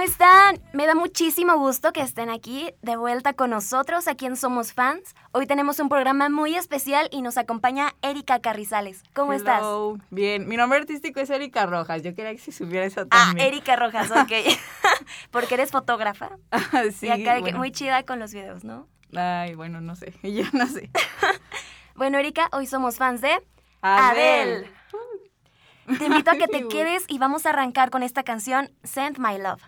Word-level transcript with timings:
¿Cómo 0.00 0.08
están? 0.08 0.58
Me 0.72 0.86
da 0.86 0.94
muchísimo 0.94 1.58
gusto 1.58 1.92
que 1.92 2.00
estén 2.00 2.30
aquí 2.30 2.72
de 2.80 2.96
vuelta 2.96 3.34
con 3.34 3.50
nosotros, 3.50 4.08
aquí 4.08 4.24
en 4.24 4.34
Somos 4.34 4.72
Fans. 4.72 5.14
Hoy 5.32 5.46
tenemos 5.46 5.78
un 5.78 5.90
programa 5.90 6.30
muy 6.30 6.56
especial 6.56 7.10
y 7.12 7.20
nos 7.20 7.36
acompaña 7.36 7.92
Erika 8.00 8.40
Carrizales. 8.40 9.02
¿Cómo 9.12 9.34
estás? 9.34 9.58
Hello. 9.58 9.98
Bien, 10.08 10.48
mi 10.48 10.56
nombre 10.56 10.78
artístico 10.78 11.20
es 11.20 11.28
Erika 11.28 11.66
Rojas. 11.66 12.02
Yo 12.02 12.14
quería 12.14 12.32
que 12.32 12.38
si 12.38 12.50
supiera 12.50 12.86
eso 12.86 13.02
Ah, 13.10 13.26
también. 13.26 13.48
Erika 13.48 13.76
Rojas, 13.76 14.10
ok. 14.10 14.32
Porque 15.30 15.52
eres 15.52 15.70
fotógrafa. 15.70 16.30
Ah, 16.50 16.84
sí, 16.90 17.04
y 17.06 17.10
acá 17.10 17.38
bueno. 17.40 17.58
muy 17.58 17.70
chida 17.70 18.02
con 18.04 18.18
los 18.20 18.32
videos, 18.32 18.64
¿no? 18.64 18.88
Ay, 19.14 19.54
bueno, 19.54 19.82
no 19.82 19.96
sé. 19.96 20.14
Yo 20.22 20.44
no 20.54 20.66
sé. 20.66 20.88
Bueno, 21.94 22.16
Erika, 22.16 22.48
hoy 22.52 22.66
somos 22.66 22.96
fans 22.96 23.20
de 23.20 23.32
Adele. 23.82 24.66
Adele. 25.86 25.98
Te 25.98 26.06
invito 26.06 26.30
a 26.30 26.36
que 26.36 26.48
te 26.48 26.68
quedes 26.68 27.04
y 27.06 27.18
vamos 27.18 27.44
a 27.44 27.50
arrancar 27.50 27.90
con 27.90 28.02
esta 28.02 28.22
canción, 28.22 28.70
Send 28.82 29.18
My 29.18 29.36
Love. 29.36 29.60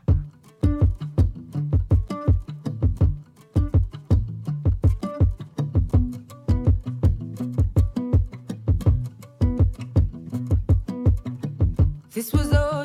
This 12.22 12.32
was 12.32 12.52
all 12.52 12.81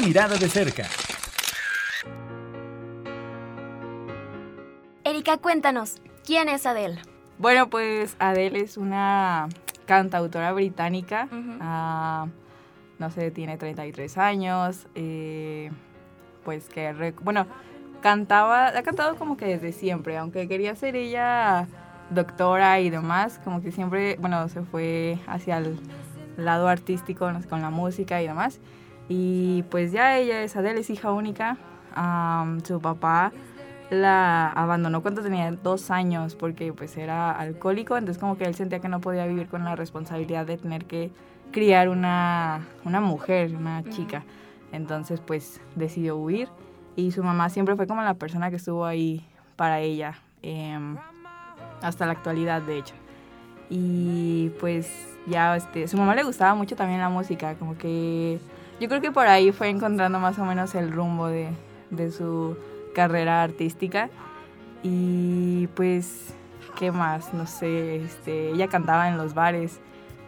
mirada 0.00 0.36
de 0.36 0.48
cerca. 0.48 0.84
Erika, 5.04 5.38
cuéntanos, 5.38 5.96
¿quién 6.24 6.48
es 6.48 6.66
Adele? 6.66 7.00
Bueno, 7.38 7.70
pues 7.70 8.16
Adele 8.18 8.60
es 8.60 8.76
una 8.76 9.48
cantautora 9.86 10.52
británica. 10.52 11.28
Ah, 11.60 12.26
no 12.98 13.10
sé, 13.10 13.30
tiene 13.30 13.56
33 13.56 14.18
años. 14.18 14.86
eh, 14.94 15.70
pues 16.44 16.68
que, 16.68 17.12
bueno, 17.22 17.46
cantaba, 18.00 18.68
ha 18.68 18.82
cantado 18.82 19.16
como 19.16 19.36
que 19.36 19.46
desde 19.46 19.72
siempre, 19.72 20.16
aunque 20.16 20.48
quería 20.48 20.74
ser 20.74 20.96
ella 20.96 21.66
doctora 22.10 22.80
y 22.80 22.90
demás, 22.90 23.40
como 23.44 23.62
que 23.62 23.72
siempre, 23.72 24.16
bueno, 24.20 24.48
se 24.48 24.62
fue 24.62 25.18
hacia 25.26 25.58
el 25.58 25.78
lado 26.36 26.68
artístico 26.68 27.30
no 27.30 27.42
sé, 27.42 27.48
con 27.48 27.60
la 27.62 27.70
música 27.70 28.22
y 28.22 28.26
demás. 28.26 28.58
Y 29.10 29.64
pues 29.64 29.90
ya 29.90 30.16
ella 30.18 30.40
es 30.44 30.54
Adele, 30.54 30.80
es 30.80 30.88
hija 30.88 31.10
única. 31.10 31.56
Am, 31.96 32.60
su 32.62 32.80
papá 32.80 33.32
la 33.90 34.48
abandonó 34.50 35.02
cuando 35.02 35.20
tenía 35.20 35.50
dos 35.50 35.90
años 35.90 36.36
porque 36.36 36.72
pues 36.72 36.96
era 36.96 37.32
alcohólico, 37.32 37.96
entonces 37.96 38.20
como 38.20 38.38
que 38.38 38.44
él 38.44 38.54
sentía 38.54 38.78
que 38.78 38.88
no 38.88 39.00
podía 39.00 39.26
vivir 39.26 39.48
con 39.48 39.64
la 39.64 39.74
responsabilidad 39.74 40.46
de 40.46 40.58
tener 40.58 40.84
que 40.84 41.10
criar 41.50 41.88
una, 41.88 42.68
una 42.84 43.00
mujer, 43.00 43.56
una 43.56 43.82
chica. 43.82 44.22
Entonces 44.70 45.20
pues 45.20 45.60
decidió 45.74 46.16
huir 46.16 46.48
y 46.94 47.10
su 47.10 47.24
mamá 47.24 47.48
siempre 47.48 47.74
fue 47.74 47.88
como 47.88 48.02
la 48.02 48.14
persona 48.14 48.48
que 48.48 48.56
estuvo 48.56 48.86
ahí 48.86 49.26
para 49.56 49.80
ella, 49.80 50.20
em, 50.42 50.96
hasta 51.82 52.06
la 52.06 52.12
actualidad 52.12 52.62
de 52.62 52.78
hecho. 52.78 52.94
Y 53.70 54.50
pues 54.60 54.88
ya, 55.26 55.56
este, 55.56 55.88
su 55.88 55.96
mamá 55.96 56.14
le 56.14 56.22
gustaba 56.22 56.54
mucho 56.54 56.76
también 56.76 57.00
la 57.00 57.08
música, 57.08 57.56
como 57.56 57.76
que 57.76 58.38
yo 58.80 58.88
creo 58.88 59.00
que 59.02 59.12
por 59.12 59.26
ahí 59.26 59.52
fue 59.52 59.68
encontrando 59.68 60.18
más 60.18 60.38
o 60.38 60.44
menos 60.44 60.74
el 60.74 60.90
rumbo 60.90 61.26
de, 61.26 61.50
de 61.90 62.10
su 62.10 62.56
carrera 62.94 63.42
artística. 63.42 64.08
Y 64.82 65.66
pues, 65.74 66.34
¿qué 66.78 66.90
más? 66.90 67.34
No 67.34 67.46
sé, 67.46 67.96
este, 67.96 68.50
ella 68.50 68.68
cantaba 68.68 69.08
en 69.08 69.18
los 69.18 69.34
bares. 69.34 69.80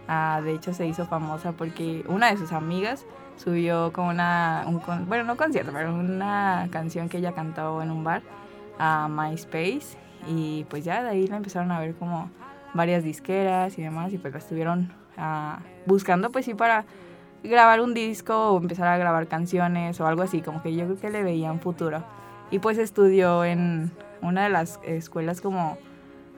Ah, 0.07 0.43
de 0.45 0.53
hecho, 0.53 0.75
se 0.75 0.87
hizo 0.87 1.07
famosa 1.07 1.53
porque 1.53 2.05
una 2.09 2.31
de 2.31 2.37
sus 2.37 2.53
amigas 2.53 3.07
subió 3.37 3.93
con 3.93 4.07
una, 4.07 4.65
un 4.67 4.83
bueno, 5.09 5.25
no 5.25 5.37
concierto, 5.37 5.73
pero 5.73 5.95
una 5.95 6.69
canción 6.71 7.09
que 7.09 7.19
ella 7.19 7.33
cantó 7.33 7.81
en 7.83 7.91
un 7.91 8.05
bar 8.05 8.23
a 8.79 9.09
MySpace. 9.09 9.97
Y 10.29 10.65
pues 10.69 10.85
ya 10.85 11.03
de 11.03 11.09
ahí 11.09 11.27
la 11.27 11.37
empezaron 11.37 11.73
a 11.73 11.81
ver 11.81 11.95
como 11.95 12.31
varias 12.75 13.03
disqueras 13.03 13.79
y 13.79 13.83
demás. 13.83 14.13
Y 14.13 14.19
pues 14.19 14.35
la 14.35 14.41
estuvieron 14.41 14.93
ah, 15.17 15.61
buscando, 15.87 16.31
pues 16.31 16.45
sí, 16.45 16.53
para 16.53 16.85
grabar 17.43 17.81
un 17.81 17.95
disco 17.95 18.53
o 18.53 18.59
empezar 18.59 18.89
a 18.89 18.97
grabar 18.97 19.27
canciones 19.27 20.01
o 20.01 20.07
algo 20.07 20.23
así, 20.23 20.43
como 20.43 20.63
que 20.63 20.75
yo 20.75 20.85
creo 20.85 21.01
que 21.01 21.11
le 21.11 21.23
veían 21.23 21.61
futuro. 21.61 22.05
Y 22.51 22.59
pues 22.59 22.79
estudió 22.79 23.45
en 23.45 23.91
una 24.21 24.45
de 24.45 24.51
las 24.51 24.79
escuelas 24.85 25.41
como 25.41 25.79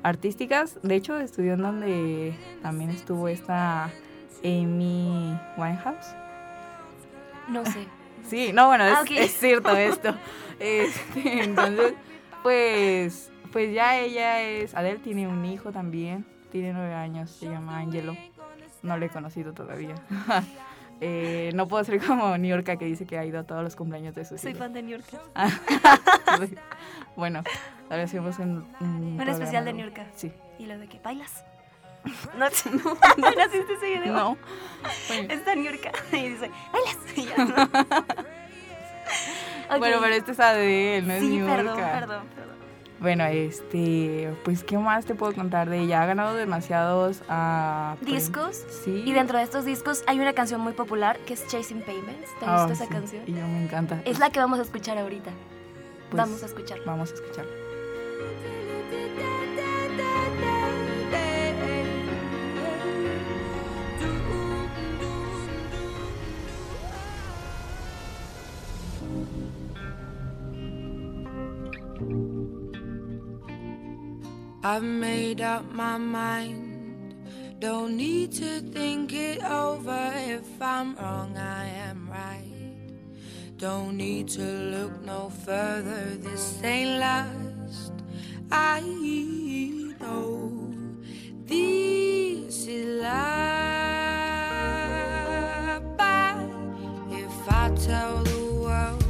artísticas, 0.02 0.78
de 0.82 0.94
hecho 0.94 1.18
estudió 1.18 1.54
en 1.54 1.62
donde 1.62 2.34
también 2.62 2.90
estuvo 2.90 3.28
esta 3.28 3.90
Amy 4.44 5.38
Winehouse. 5.56 6.14
No 7.48 7.64
sé. 7.64 7.86
Sí, 8.26 8.52
no, 8.54 8.68
bueno, 8.68 8.86
es, 8.86 8.94
Ah, 8.96 9.04
es 9.10 9.32
cierto 9.32 9.68
esto. 9.76 10.14
Este, 10.58 11.42
entonces, 11.42 11.92
pues, 12.42 13.30
pues 13.52 13.74
ya 13.74 13.98
ella 13.98 14.40
es, 14.40 14.74
Adele 14.74 14.98
tiene 15.00 15.28
un 15.28 15.44
hijo 15.44 15.72
también, 15.72 16.24
tiene 16.50 16.72
nueve 16.72 16.94
años, 16.94 17.30
se 17.30 17.50
llama 17.50 17.76
Angelo. 17.76 18.16
No 18.82 18.96
le 18.96 19.06
he 19.06 19.08
conocido 19.10 19.52
todavía. 19.52 19.94
Eh, 21.00 21.50
no 21.54 21.66
puedo 21.68 21.82
ser 21.84 22.00
como 22.04 22.36
New 22.38 22.50
York 22.50 22.78
que 22.78 22.84
dice 22.84 23.04
que 23.06 23.18
ha 23.18 23.24
ido 23.24 23.40
a 23.40 23.42
todos 23.44 23.62
los 23.62 23.76
cumpleaños 23.76 24.14
de 24.14 24.24
sus 24.24 24.40
Soy 24.40 24.50
hijos. 24.52 24.60
fan 24.60 24.72
de 24.72 24.82
New 24.82 24.98
York. 24.98 25.20
bueno, 27.16 27.42
ahora 27.90 28.04
hacemos 28.04 28.38
un, 28.38 28.64
un, 28.80 29.20
Un 29.20 29.28
especial 29.28 29.64
de. 29.64 29.72
New 29.72 29.86
York. 29.90 30.06
Sí. 30.14 30.32
¿Y 30.58 30.66
lo 30.66 30.78
de 30.78 30.86
que 30.88 30.98
bailas? 31.00 31.44
No, 32.38 32.46
no, 32.48 32.96
no 33.16 33.30
naciste 33.30 33.72
ese 33.74 33.86
video. 33.98 34.12
No. 34.12 34.36
Está 35.30 35.54
New 35.54 35.64
York 35.64 35.90
y 36.12 36.28
dice, 36.30 36.50
bailas. 36.72 36.98
Y 37.16 37.24
ya, 37.26 37.44
¿no? 37.44 37.62
Ok. 39.70 39.78
bueno, 39.78 39.96
pero 40.00 40.14
este 40.14 40.32
es 40.32 40.40
Adele, 40.40 41.02
no 41.06 41.12
es 41.14 41.20
Sí, 41.20 41.28
New 41.38 41.46
perdón, 41.46 41.78
York. 41.78 41.90
perdón, 41.92 42.26
perdón. 42.34 42.53
Bueno, 43.04 43.26
este, 43.26 44.34
pues, 44.44 44.64
¿qué 44.64 44.78
más 44.78 45.04
te 45.04 45.14
puedo 45.14 45.34
contar 45.34 45.68
de 45.68 45.80
ella? 45.80 46.02
Ha 46.02 46.06
ganado 46.06 46.34
demasiados 46.34 47.20
ah, 47.28 47.96
pre- 48.00 48.12
¿Discos? 48.12 48.64
Sí. 48.82 49.02
Y 49.04 49.12
dentro 49.12 49.36
de 49.36 49.44
estos 49.44 49.66
discos 49.66 50.02
hay 50.06 50.18
una 50.18 50.32
canción 50.32 50.62
muy 50.62 50.72
popular 50.72 51.18
que 51.26 51.34
es 51.34 51.46
Chasing 51.48 51.82
Payments. 51.82 52.30
¿Te 52.40 52.46
gusta 52.46 52.64
Ah, 52.64 52.72
esa 52.72 52.84
sí, 52.86 52.90
canción? 52.90 53.22
Y 53.26 53.32
yo 53.34 53.46
me 53.46 53.62
encanta. 53.62 54.00
Es 54.06 54.18
la 54.18 54.30
que 54.30 54.40
vamos 54.40 54.58
a 54.58 54.62
escuchar 54.62 54.96
ahorita. 54.96 55.30
Pues, 56.08 56.16
vamos 56.22 56.42
a 56.42 56.46
escuchar. 56.46 56.78
Vamos 56.86 57.10
a 57.10 57.14
escuchar. 57.14 57.44
I've 74.66 74.82
made 74.82 75.42
up 75.42 75.70
my 75.70 75.98
mind. 75.98 77.14
Don't 77.58 77.98
need 77.98 78.32
to 78.32 78.60
think 78.60 79.12
it 79.12 79.44
over. 79.44 80.10
If 80.16 80.46
I'm 80.58 80.96
wrong, 80.96 81.36
I 81.36 81.66
am 81.66 82.08
right. 82.10 82.88
Don't 83.58 83.98
need 83.98 84.28
to 84.30 84.40
look 84.40 85.04
no 85.04 85.28
further. 85.28 86.16
This 86.16 86.62
ain't 86.64 86.98
last. 86.98 87.92
I 88.50 88.80
know 90.00 90.72
this 91.44 92.66
is 92.66 93.02
life. 93.02 93.12
But 95.98 96.38
if 97.10 97.48
I 97.50 97.70
tell 97.76 98.22
the 98.22 98.44
world, 98.64 99.04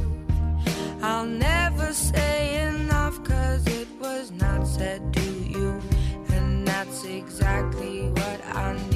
I'll 1.01 1.25
never 1.25 1.93
say 1.93 2.44
exactly 7.05 8.09
what 8.09 8.45
I 8.55 8.77
need 8.89 8.94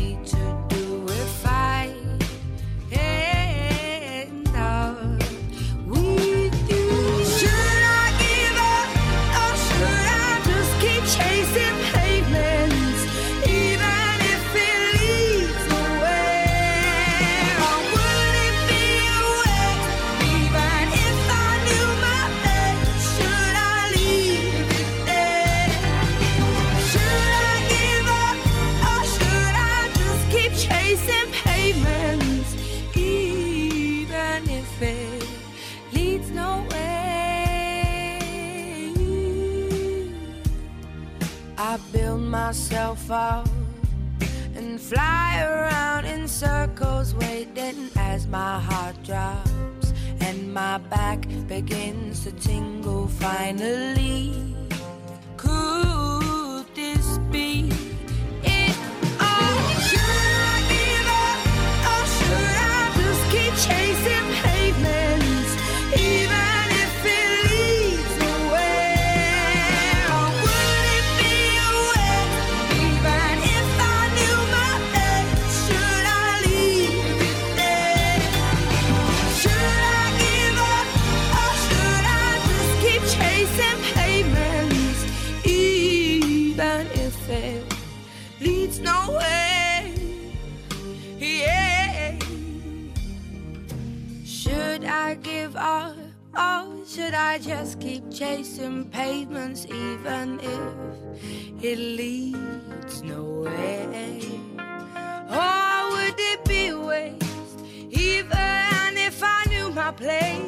place? 109.91 110.41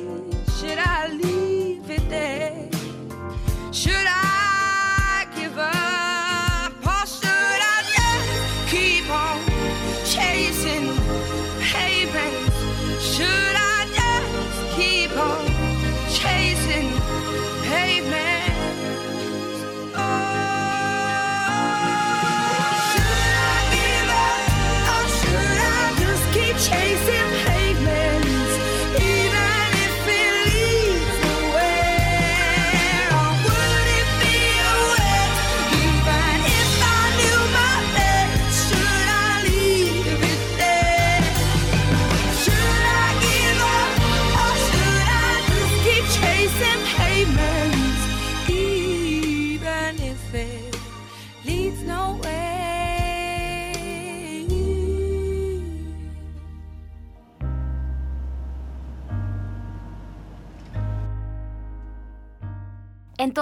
Should 0.60 0.78
I 0.78 1.08
leave 1.08 1.90
it 1.90 2.10
there? 2.10 2.70
Should 3.72 4.08
I? 4.08 4.21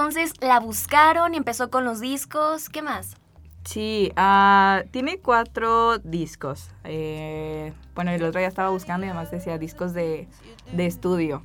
Entonces 0.00 0.32
la 0.40 0.60
buscaron 0.60 1.34
y 1.34 1.36
empezó 1.36 1.68
con 1.68 1.84
los 1.84 2.00
discos. 2.00 2.70
¿Qué 2.70 2.80
más? 2.80 3.18
Sí, 3.66 4.10
ah, 4.16 4.82
tiene 4.92 5.18
cuatro 5.18 5.98
discos. 5.98 6.70
Eh, 6.84 7.74
bueno, 7.94 8.10
el 8.10 8.24
otro 8.24 8.38
día 8.38 8.48
estaba 8.48 8.70
buscando 8.70 9.04
y 9.04 9.10
además 9.10 9.30
decía 9.30 9.58
discos 9.58 9.92
de, 9.92 10.26
de 10.72 10.86
estudio. 10.86 11.42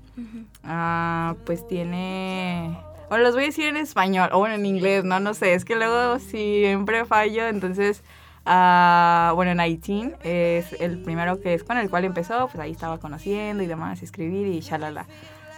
Ah, 0.63 1.35
pues 1.45 1.67
tiene... 1.67 2.79
Bueno, 3.09 3.25
los 3.25 3.35
voy 3.35 3.43
a 3.43 3.47
decir 3.47 3.65
en 3.65 3.75
español, 3.75 4.29
o 4.31 4.39
bueno, 4.39 4.55
en 4.55 4.65
inglés, 4.65 5.03
no, 5.03 5.19
no 5.19 5.33
sé, 5.33 5.53
es 5.53 5.65
que 5.65 5.75
luego 5.75 6.19
siempre 6.19 7.03
fallo, 7.03 7.47
entonces, 7.47 8.03
ah, 8.45 9.33
bueno, 9.35 9.62
19 9.62 10.17
es 10.24 10.71
el 10.79 11.03
primero 11.03 11.41
que 11.41 11.55
es 11.55 11.65
con 11.65 11.77
el 11.77 11.89
cual 11.89 12.05
empezó, 12.05 12.47
pues 12.47 12.59
ahí 12.59 12.71
estaba 12.71 13.00
conociendo 13.00 13.63
y 13.63 13.67
demás, 13.67 14.01
escribir 14.01 14.47
y 14.47 14.62
shalala. 14.62 15.07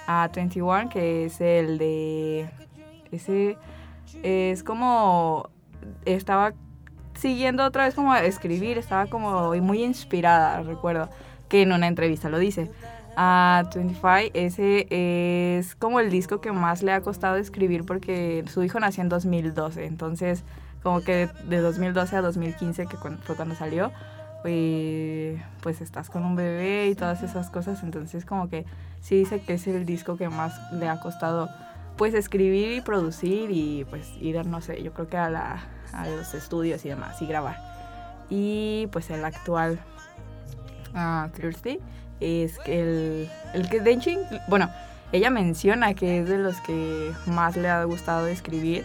A 0.07 0.31
21, 0.33 0.89
que 0.89 1.25
es 1.25 1.39
el 1.41 1.77
de... 1.77 2.49
Ese 3.17 3.57
es 4.24 4.63
como... 4.63 5.50
Estaba 6.05 6.53
siguiendo 7.13 7.65
otra 7.65 7.86
vez 7.86 7.95
como 7.95 8.15
escribir, 8.15 8.77
estaba 8.77 9.07
como 9.07 9.53
muy 9.55 9.83
inspirada, 9.83 10.62
recuerdo, 10.63 11.09
que 11.50 11.63
en 11.63 11.71
una 11.71 11.88
entrevista 11.88 12.29
lo 12.29 12.39
dice. 12.39 12.71
A 13.19 13.63
25, 13.74 14.07
ese 14.36 14.88
es 15.57 15.75
como 15.75 16.00
el 16.00 16.12
disco 16.12 16.39
que 16.39 16.51
más 16.51 16.83
le 16.83 16.91
ha 16.91 17.01
costado 17.01 17.38
escribir 17.38 17.83
porque 17.83 18.45
su 18.47 18.62
hijo 18.63 18.79
nació 18.79 19.01
en 19.01 19.09
2012, 19.09 19.86
entonces 19.86 20.43
como 20.83 21.01
que 21.01 21.27
de 21.50 21.57
2012 21.57 22.15
a 22.15 22.21
2015, 22.21 22.86
que 22.86 22.95
fue 22.95 23.36
cuando 23.36 23.55
salió, 23.55 23.91
pues, 24.43 25.41
pues 25.62 25.81
estás 25.81 26.12
con 26.12 26.25
un 26.25 26.36
bebé 26.36 26.89
y 26.89 26.95
todas 26.95 27.24
esas 27.24 27.50
cosas, 27.50 27.81
entonces 27.81 28.24
como 28.24 28.50
que 28.50 28.65
sí 29.01 29.15
dice 29.15 29.41
que 29.41 29.55
es 29.55 29.65
el 29.65 29.88
disco 29.88 30.15
que 30.15 30.29
más 30.29 30.53
le 30.74 30.88
ha 30.88 31.00
costado 31.00 31.50
pues 31.97 32.13
escribir 32.13 32.73
y 32.73 32.81
producir 32.81 33.49
y 33.51 33.85
pues 33.89 34.07
ir, 34.19 34.45
no 34.45 34.61
sé, 34.61 34.81
yo 34.83 34.93
creo 34.93 35.07
que 35.07 35.17
a, 35.17 35.29
la, 35.29 35.63
a 35.93 36.07
los 36.07 36.33
estudios 36.33 36.85
y 36.85 36.89
demás 36.89 37.21
y 37.21 37.25
grabar. 37.25 37.57
Y 38.29 38.87
pues 38.91 39.09
el 39.09 39.23
actual 39.25 39.79
ah, 40.93 41.29
Thursday 41.35 41.79
es 42.19 42.59
el, 42.65 43.29
el 43.53 43.69
que 43.69 43.79
de 43.79 43.91
hecho, 43.91 44.09
inclu- 44.09 44.41
bueno, 44.47 44.69
ella 45.11 45.29
menciona 45.29 45.93
que 45.93 46.19
es 46.19 46.29
de 46.29 46.37
los 46.37 46.59
que 46.61 47.11
más 47.25 47.55
le 47.55 47.69
ha 47.69 47.83
gustado 47.85 48.27
escribir 48.27 48.83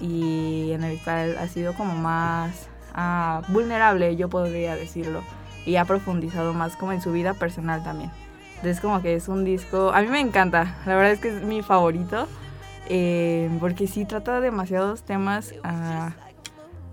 y 0.00 0.70
en 0.72 0.84
el 0.84 0.98
cual 1.02 1.36
ha 1.38 1.48
sido 1.48 1.74
como 1.74 1.94
más 1.94 2.68
ah, 2.94 3.42
vulnerable, 3.48 4.16
yo 4.16 4.28
podría 4.28 4.76
decirlo, 4.76 5.22
y 5.66 5.76
ha 5.76 5.84
profundizado 5.84 6.54
más 6.54 6.76
como 6.76 6.92
en 6.92 7.02
su 7.02 7.12
vida 7.12 7.34
personal 7.34 7.82
también. 7.82 8.10
Entonces 8.60 8.80
como 8.80 9.00
que 9.00 9.14
es 9.14 9.28
un 9.28 9.42
disco, 9.42 9.90
a 9.94 10.02
mí 10.02 10.08
me 10.08 10.20
encanta, 10.20 10.76
la 10.84 10.94
verdad 10.94 11.12
es 11.12 11.20
que 11.20 11.28
es 11.28 11.42
mi 11.42 11.62
favorito, 11.62 12.28
eh, 12.90 13.48
porque 13.58 13.86
sí 13.86 14.04
trata 14.04 14.42
demasiados 14.42 15.02
temas 15.02 15.54
ah, 15.64 16.10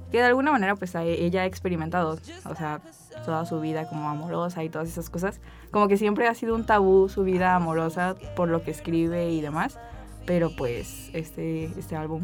que 0.09 0.19
de 0.19 0.23
alguna 0.23 0.53
manera 0.53 0.77
pues 0.77 0.95
ella 0.95 1.41
ha 1.41 1.45
experimentado, 1.45 2.17
o 2.45 2.55
sea, 2.55 2.79
toda 3.25 3.45
su 3.45 3.59
vida 3.59 3.89
como 3.89 4.07
amorosa 4.07 4.63
y 4.63 4.69
todas 4.69 4.87
esas 4.87 5.09
cosas. 5.09 5.41
Como 5.69 5.89
que 5.89 5.97
siempre 5.97 6.29
ha 6.29 6.33
sido 6.35 6.55
un 6.55 6.65
tabú 6.65 7.09
su 7.09 7.23
vida 7.23 7.53
amorosa 7.53 8.15
por 8.37 8.47
lo 8.47 8.63
que 8.63 8.71
escribe 8.71 9.29
y 9.31 9.41
demás, 9.41 9.77
pero 10.25 10.55
pues 10.55 11.09
este, 11.11 11.65
este 11.77 11.97
álbum 11.97 12.23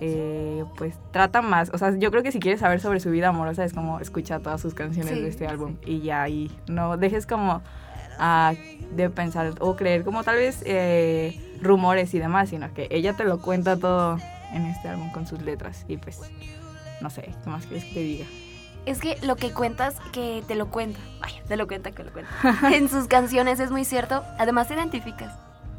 eh, 0.00 0.64
pues 0.76 0.96
trata 1.12 1.42
más, 1.42 1.70
o 1.72 1.78
sea, 1.78 1.96
yo 1.96 2.10
creo 2.10 2.24
que 2.24 2.32
si 2.32 2.40
quieres 2.40 2.58
saber 2.58 2.80
sobre 2.80 2.98
su 2.98 3.10
vida 3.10 3.28
amorosa 3.28 3.64
es 3.64 3.72
como 3.72 4.00
escucha 4.00 4.40
todas 4.40 4.60
sus 4.60 4.74
canciones 4.74 5.14
Sí, 5.14 5.20
de 5.20 5.28
este 5.28 5.46
álbum 5.46 5.76
y 5.86 6.00
ya 6.00 6.22
ahí 6.22 6.50
no 6.66 6.96
dejes 6.96 7.26
como 7.26 7.62
ah, 8.18 8.54
de 8.90 9.10
pensar 9.10 9.54
o 9.60 9.76
creer 9.76 10.04
como 10.04 10.22
tal 10.22 10.36
vez 10.36 10.62
eh, 10.66 11.40
rumores 11.60 12.14
y 12.14 12.18
demás, 12.18 12.50
sino 12.50 12.72
que 12.74 12.88
ella 12.90 13.14
te 13.14 13.24
lo 13.24 13.40
cuenta 13.40 13.76
todo 13.76 14.18
en 14.52 14.66
este 14.66 14.88
álbum 14.88 15.10
con 15.10 15.26
sus 15.26 15.42
letras 15.42 15.84
y 15.88 15.96
pues 15.96 16.20
no 17.00 17.10
sé, 17.10 17.22
¿qué 17.42 17.50
más 17.50 17.66
quieres 17.66 17.84
que 17.84 17.94
te 17.94 18.00
diga? 18.00 18.26
Es 18.86 18.98
que 19.00 19.18
lo 19.22 19.36
que 19.36 19.50
cuentas, 19.50 19.96
que 20.12 20.44
te 20.46 20.54
lo 20.54 20.70
cuenta. 20.70 21.00
Vaya, 21.20 21.42
te 21.48 21.56
lo 21.56 21.66
cuenta, 21.66 21.90
que 21.90 22.04
lo 22.04 22.12
cuenta. 22.12 22.30
en 22.72 22.88
sus 22.88 23.06
canciones 23.08 23.58
es 23.60 23.70
muy 23.70 23.84
cierto. 23.84 24.22
Además 24.38 24.68
te 24.68 24.74
identificas. 24.74 25.32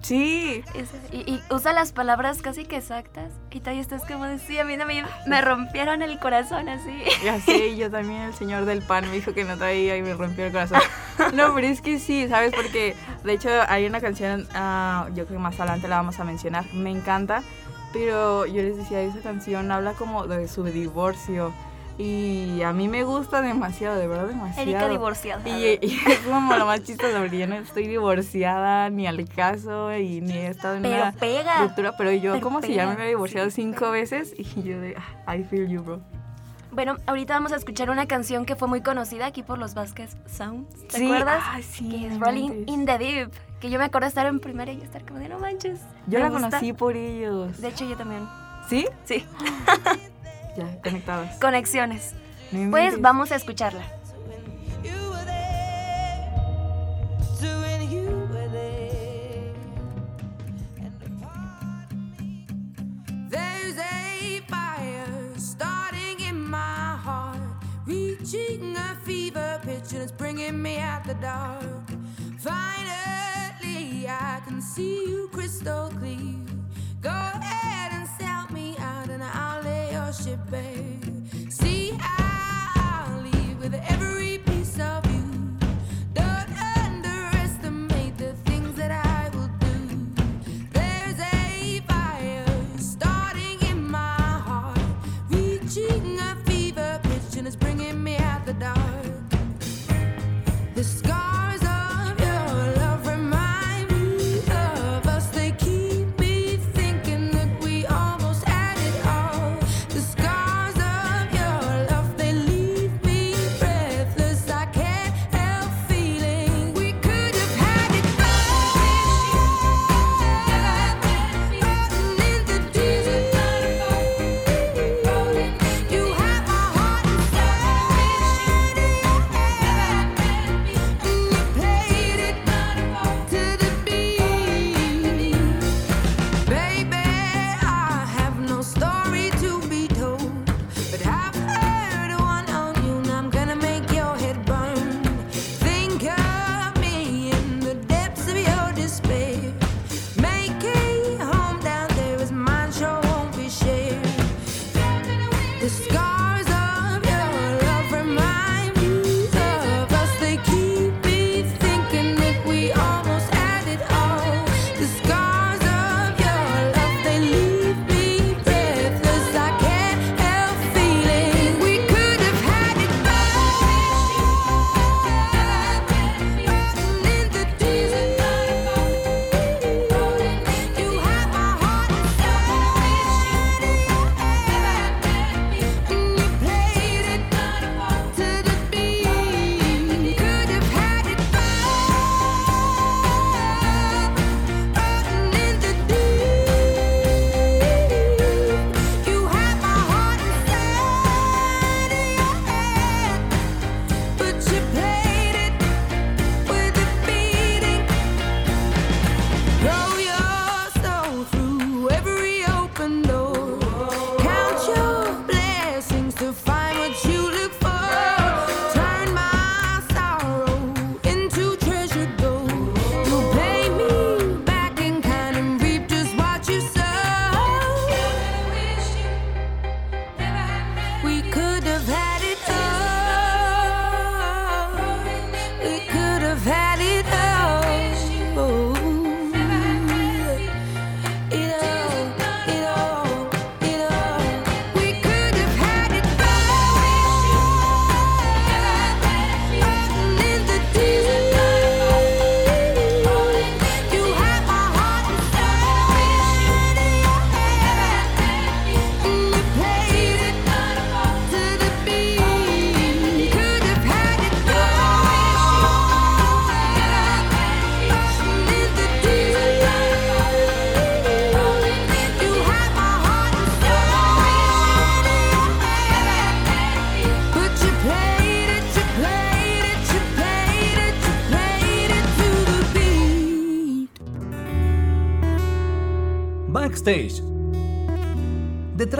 Sí, 0.08 0.64
Es- 0.76 0.92
y, 1.12 1.22
y 1.32 1.42
usa 1.50 1.74
las 1.74 1.92
palabras 1.92 2.44
casi 2.44 2.66
que 2.66 2.78
exactas. 2.78 3.32
Y 3.50 3.60
tú 3.60 3.72
ahí 3.72 3.80
estás 3.80 4.06
como 4.06 4.26
de, 4.26 4.38
sí, 4.38 4.60
a 4.60 4.64
mí 4.64 4.78
también 4.78 5.04
me 5.26 5.42
rompieron 5.42 6.04
el 6.04 6.20
corazón 6.20 6.70
así. 6.70 7.04
Ya 7.24 7.42
sé, 7.42 7.70
y 7.70 7.78
yo 7.78 7.90
también, 7.90 8.22
el 8.22 8.34
señor 8.36 8.66
del 8.66 8.84
pan 8.84 9.06
me 9.08 9.14
dijo 9.16 9.34
que 9.34 9.44
no 9.46 9.58
traía 9.58 9.98
y 9.98 10.04
me 10.04 10.14
rompió 10.14 10.46
el 10.46 10.52
corazón. 10.52 10.80
No, 11.34 11.56
pero 11.56 11.66
es 11.66 11.82
que 11.82 11.98
sí, 11.98 12.28
¿sabes? 12.28 12.52
Porque 12.54 12.96
de 13.24 13.34
hecho 13.34 13.50
hay 13.68 13.88
una 13.88 14.00
canción, 14.00 14.48
ah, 14.54 15.08
yo 15.16 15.26
creo 15.26 15.38
que 15.40 15.44
más 15.44 15.60
adelante 15.60 15.88
la 15.88 15.96
vamos 15.96 16.20
a 16.20 16.24
mencionar, 16.24 16.66
me 16.74 16.92
encanta, 16.92 17.42
pero 17.92 18.46
yo 18.46 18.62
les 18.62 18.78
decía, 18.78 19.02
esa 19.02 19.22
canción 19.22 19.72
habla 19.72 19.94
como 19.94 20.28
de 20.28 20.48
su 20.48 20.66
divorcio 20.66 21.52
y 21.98 22.62
a 22.62 22.74
mí 22.74 22.88
me 22.88 23.04
gusta 23.04 23.42
demasiado, 23.42 23.98
de 23.98 24.08
verdad 24.08 24.28
demasiado. 24.28 24.62
Erika 24.70 24.90
divorciada. 24.90 25.48
Y, 25.48 25.80
y 25.82 25.98
es 26.08 26.20
como 26.20 26.56
lo 26.56 26.66
más 26.66 26.84
chistoso, 26.84 27.18
porque 27.20 27.38
yo 27.40 27.48
no 27.48 27.56
estoy 27.56 27.88
divorciada 27.88 28.90
ni 28.90 29.08
al 29.08 29.28
caso 29.30 29.96
y 29.96 30.20
ni 30.22 30.34
he 30.34 30.48
estado 30.48 30.75
en 30.75 30.82
Pero 30.84 30.96
una 31.04 31.12
pega. 31.14 31.62
ruptura, 31.64 31.96
pero 31.98 32.12
yo 32.12 32.34
Pero 32.34 32.44
como 32.44 32.62
si 32.62 32.74
ya 32.74 32.84
me 32.86 32.92
pega, 32.92 32.96
hubiera 32.96 33.10
divorciado 33.10 33.50
sí, 33.50 33.56
cinco 33.62 33.92
veces 33.92 34.34
y 34.38 34.44
yo 34.64 34.80
de, 34.82 34.96
ah, 35.25 35.36
I 35.36 35.44
feel 35.44 35.68
you, 35.68 35.82
bro. 35.84 36.02
Bueno, 36.72 36.98
ahorita 37.08 37.34
vamos 37.36 37.54
a 37.54 37.56
escuchar 37.56 37.90
una 37.90 38.06
canción 38.06 38.46
que 38.46 38.58
fue 38.58 38.68
muy 38.68 38.82
conocida 38.82 39.28
aquí 39.28 39.44
por 39.44 39.58
los 39.58 39.74
Vázquez 39.75 40.18
Sounds. 40.25 40.68
¿Te 40.90 40.98
Sí, 40.98 41.06
acuerdas? 41.06 41.42
ah, 41.46 41.60
sí, 41.62 41.88
Que 41.90 42.08
es 42.08 42.20
Rolling 42.20 42.66
in 42.68 42.86
the 42.86 42.98
Deep. 42.98 43.32
Que 43.62 43.70
yo 43.70 43.80
me 43.80 43.86
acuerdo 43.86 44.08
estar 44.10 44.25
en 44.25 44.42
primera 44.42 44.74
y 44.74 44.82
estar 44.82 45.06
como 45.06 45.20
de 45.20 45.30
no 45.30 45.40
manches. 45.40 45.80
Yo 46.08 46.20
¿me 46.20 46.25
la 46.25 46.30
gusta?". 46.30 46.50
conocí 46.50 46.74
por 46.74 46.98
ellos. 46.98 47.62
De 47.62 47.70
hecho, 47.70 47.86
yo 47.86 47.96
también. 47.96 48.28
¿Sí? 48.68 48.86
Sí, 49.06 49.24
Ya, 50.56 50.82
conectadas. 50.84 51.38
conexiones. 51.40 52.14
No 52.52 52.72
Pues 52.72 53.00
vamos 53.02 53.32
a 53.32 53.36
escucharla. 53.36 53.84
Reaching 67.88 68.76
a 68.76 68.96
fever 69.06 69.60
pitch, 69.64 69.94
and 69.94 70.02
it's 70.02 70.12
bringing 70.12 70.60
me 70.60 70.80
out 70.80 71.04
the 71.04 71.14
dark. 71.16 71.64
Finally, 72.40 74.08
I 74.10 74.42
can 74.44 74.60
see 74.60 75.06
you 75.08 75.30
crystal 75.32 75.90
clear. 76.00 76.34
Go 77.02 77.10
ahead 77.12 77.92
and 77.94 78.10
sell 78.18 78.48
me 78.52 78.55
worship, 80.16 80.40
babe. 80.50 80.95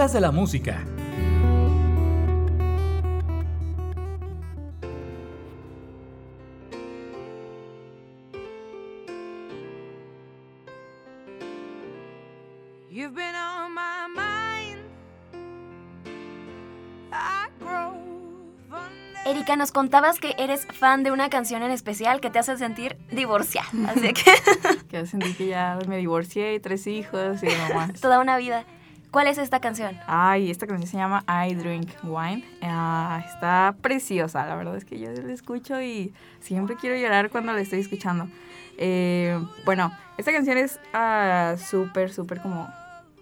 Detrás 0.06 0.14
de 0.14 0.22
la 0.22 0.32
música. 0.32 0.86
You've 12.90 13.16
been 13.16 13.36
on 13.36 13.74
my 13.74 14.08
mind. 14.16 14.80
I 17.12 17.48
grow 17.60 17.94
fonder- 18.70 19.26
Erika, 19.26 19.56
nos 19.56 19.72
contabas 19.72 20.20
que 20.20 20.36
eres 20.38 20.66
fan 20.68 21.04
de 21.04 21.12
una 21.12 21.30
canción 21.30 21.64
en 21.64 21.72
especial 21.72 22.22
que 22.22 22.30
te 22.30 22.40
hace 22.40 22.58
sentir 22.58 22.98
divorciada. 23.12 23.68
Así 23.90 24.14
que 24.14 24.34
Que 24.88 25.06
sentí 25.06 25.34
que 25.34 25.48
ya 25.48 25.78
me 25.88 25.98
divorcié, 25.98 26.60
tres 26.60 26.88
hijos 26.88 27.44
y 27.44 27.48
demás. 27.48 27.94
toda 28.02 28.20
una 28.20 28.38
vida. 28.38 28.66
¿Cuál 29.16 29.28
es 29.28 29.38
esta 29.38 29.62
canción? 29.62 29.98
Ay, 30.08 30.52
esta 30.52 30.68
canción 30.68 30.90
se 30.90 30.98
llama 30.98 31.24
I 31.26 31.54
Drink 31.56 31.90
Wine. 32.04 32.44
Ah, 32.62 33.24
está 33.26 33.74
preciosa, 33.80 34.46
la 34.46 34.58
verdad 34.58 34.76
es 34.76 34.84
que 34.84 35.00
yo 35.00 35.10
la 35.10 35.32
escucho 35.32 35.82
y 35.82 36.14
siempre 36.42 36.76
quiero 36.76 36.98
llorar 36.98 37.30
cuando 37.30 37.54
la 37.54 37.62
estoy 37.62 37.80
escuchando. 37.80 38.28
Eh, 38.78 39.40
bueno, 39.64 39.94
esta 40.18 40.34
canción 40.34 40.58
es 40.58 40.82
ah, 40.92 41.56
súper, 41.58 42.12
súper 42.12 42.42
como... 42.42 42.68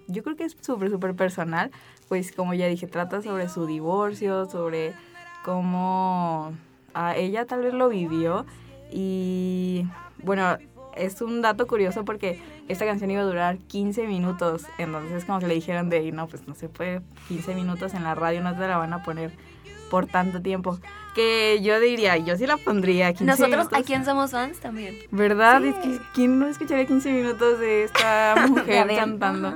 Yo 0.08 0.24
creo 0.24 0.36
que 0.36 0.46
es 0.46 0.58
súper, 0.62 0.90
súper 0.90 1.14
personal, 1.14 1.70
pues 2.10 2.32
como 2.32 2.56
ya 2.56 2.66
dije, 2.66 2.88
trata 2.88 3.22
sobre 3.22 3.48
su 3.48 3.68
divorcio, 3.68 4.50
sobre 4.50 4.96
cómo 5.46 6.54
ah, 6.96 7.16
ella 7.16 7.46
tal 7.46 7.62
vez 7.62 7.76
lo 7.76 7.90
vivió 7.90 8.48
y 8.92 9.86
bueno, 10.24 10.58
es 10.96 11.22
un 11.22 11.42
dato 11.42 11.68
curioso 11.68 12.06
porque 12.06 12.40
esta 12.68 12.86
canción 12.86 13.12
iba 13.12 13.22
a 13.22 13.26
durar 13.26 13.58
15 13.58 14.08
minutos, 14.08 14.64
entonces 14.78 15.26
como 15.26 15.40
que 15.40 15.48
le 15.48 15.54
dijeron 15.56 15.90
de, 15.90 16.12
no, 16.12 16.28
pues 16.28 16.48
no 16.48 16.56
se 16.56 16.70
puede, 16.70 17.02
15 17.28 17.56
minutos 17.56 17.94
en 17.94 18.04
la 18.04 18.16
radio 18.16 18.42
no 18.42 18.54
te 18.54 18.68
la 18.68 18.78
van 18.78 18.94
a 18.94 19.04
poner 19.04 19.32
por 19.90 20.08
tanto 20.08 20.42
tiempo. 20.42 20.80
Que 21.14 21.60
yo 21.62 21.80
diría, 21.80 22.18
yo 22.18 22.36
sí 22.36 22.48
la 22.48 22.58
pondría 22.58 23.14
15 23.14 23.26
Nosotros 23.26 23.52
minutos. 23.52 23.78
aquí 23.78 23.94
en 23.94 24.04
Somos 24.04 24.32
Fans 24.32 24.60
también. 24.60 24.96
¿Verdad? 25.12 25.64
Es 25.64 25.76
que 25.76 26.00
¿quién 26.16 26.40
no 26.40 26.48
escucharía 26.48 26.88
15 26.88 27.12
minutos 27.12 27.60
de 27.60 27.84
esta 27.84 28.36
mujer 28.50 28.88
cantando? 28.88 29.54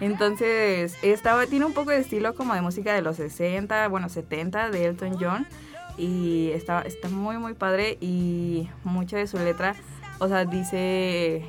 Entonces, 0.00 0.96
estaba, 1.02 1.46
tiene 1.46 1.64
un 1.64 1.72
poco 1.72 1.90
de 1.90 2.00
estilo 2.00 2.34
como 2.34 2.52
de 2.54 2.60
música 2.60 2.94
de 2.94 3.00
los 3.00 3.16
60, 3.16 3.88
bueno, 3.88 4.10
70 4.10 4.68
de 4.70 4.84
Elton 4.84 5.16
John. 5.18 5.46
Y 5.96 6.50
está, 6.52 6.82
está 6.82 7.08
muy, 7.08 7.38
muy 7.38 7.54
padre. 7.54 7.96
Y 8.02 8.68
mucha 8.84 9.16
de 9.16 9.26
su 9.26 9.38
letra, 9.38 9.74
o 10.18 10.28
sea, 10.28 10.44
dice 10.44 11.44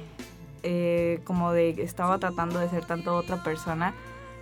eh, 0.63 1.21
como 1.23 1.53
de 1.53 1.73
que 1.75 1.84
estaba 1.84 2.17
tratando 2.17 2.60
de 2.60 2.69
ser 2.69 2.86
tanto 2.86 3.15
otra 3.15 3.43
persona. 3.43 3.93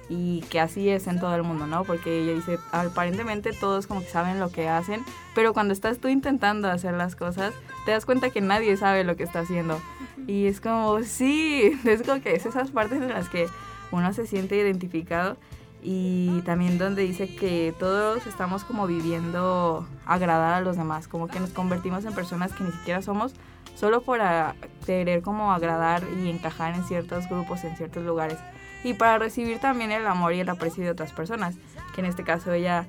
Y 0.10 0.40
que 0.50 0.62
así 0.62 0.88
es 0.88 1.06
en 1.08 1.20
todo 1.20 1.36
el 1.36 1.44
mundo, 1.44 1.68
¿no? 1.68 1.84
Porque 1.84 2.22
ella 2.22 2.34
dice, 2.34 2.58
aparentemente 2.72 3.52
todos 3.52 3.88
como 3.88 4.00
que 4.00 4.08
saben 4.08 4.40
lo 4.40 4.50
que 4.50 4.70
hacen, 4.70 5.04
pero 5.36 5.54
cuando 5.54 5.74
estás 5.74 6.00
tú 6.00 6.08
intentando 6.08 6.70
hacer 6.70 6.94
las 6.94 7.18
cosas, 7.18 7.54
te 7.86 7.92
das 7.92 8.06
cuenta 8.06 8.30
que 8.30 8.40
nadie 8.40 8.78
sabe 8.78 9.04
lo 9.04 9.18
que 9.18 9.24
está 9.24 9.40
haciendo. 9.40 9.82
Y 10.26 10.48
es 10.48 10.62
como, 10.62 11.04
sí, 11.04 11.78
es 11.86 12.04
como 12.04 12.22
que 12.22 12.36
es 12.36 12.46
esas 12.46 12.72
partes 12.72 13.02
en 13.02 13.10
las 13.10 13.28
que 13.28 13.48
uno 13.92 14.14
se 14.14 14.28
siente 14.28 14.56
identificado 14.56 15.36
y 15.84 16.42
también 16.42 16.78
donde 16.78 17.04
dice 17.04 17.34
que 17.34 17.74
todos 17.78 18.26
estamos 18.28 18.64
como 18.64 18.88
viviendo 18.88 19.88
agradar 20.06 20.54
a 20.56 20.62
los 20.62 20.78
demás, 20.78 21.08
como 21.08 21.28
que 21.28 21.40
nos 21.40 21.52
convertimos 21.52 22.06
en 22.06 22.14
personas 22.14 22.54
que 22.54 22.64
ni 22.64 22.72
siquiera 22.72 23.02
somos 23.02 23.34
solo 23.78 24.02
por 24.02 24.20
querer 24.86 25.22
como 25.22 25.54
agradar 25.54 26.04
y 26.24 26.30
encajar 26.30 26.74
en 26.76 26.84
ciertos 26.84 27.30
grupos, 27.30 27.64
en 27.64 27.78
ciertos 27.78 28.04
lugares 28.04 28.40
y 28.84 28.94
para 28.94 29.20
recibir 29.20 29.60
también 29.60 29.92
el 29.92 30.06
amor 30.08 30.34
y 30.34 30.40
el 30.40 30.50
aprecio 30.50 30.84
de 30.84 30.92
otras 30.92 31.12
personas, 31.12 31.56
que 31.94 32.02
en 32.02 32.08
este 32.08 32.24
caso 32.24 32.54
ella, 32.54 32.88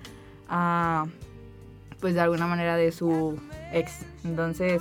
ah, 0.49 1.07
pues 2.01 2.15
de 2.15 2.21
alguna 2.21 2.47
manera 2.47 2.77
de 2.77 2.93
su 2.93 3.39
ex. 3.73 4.07
Entonces, 4.25 4.81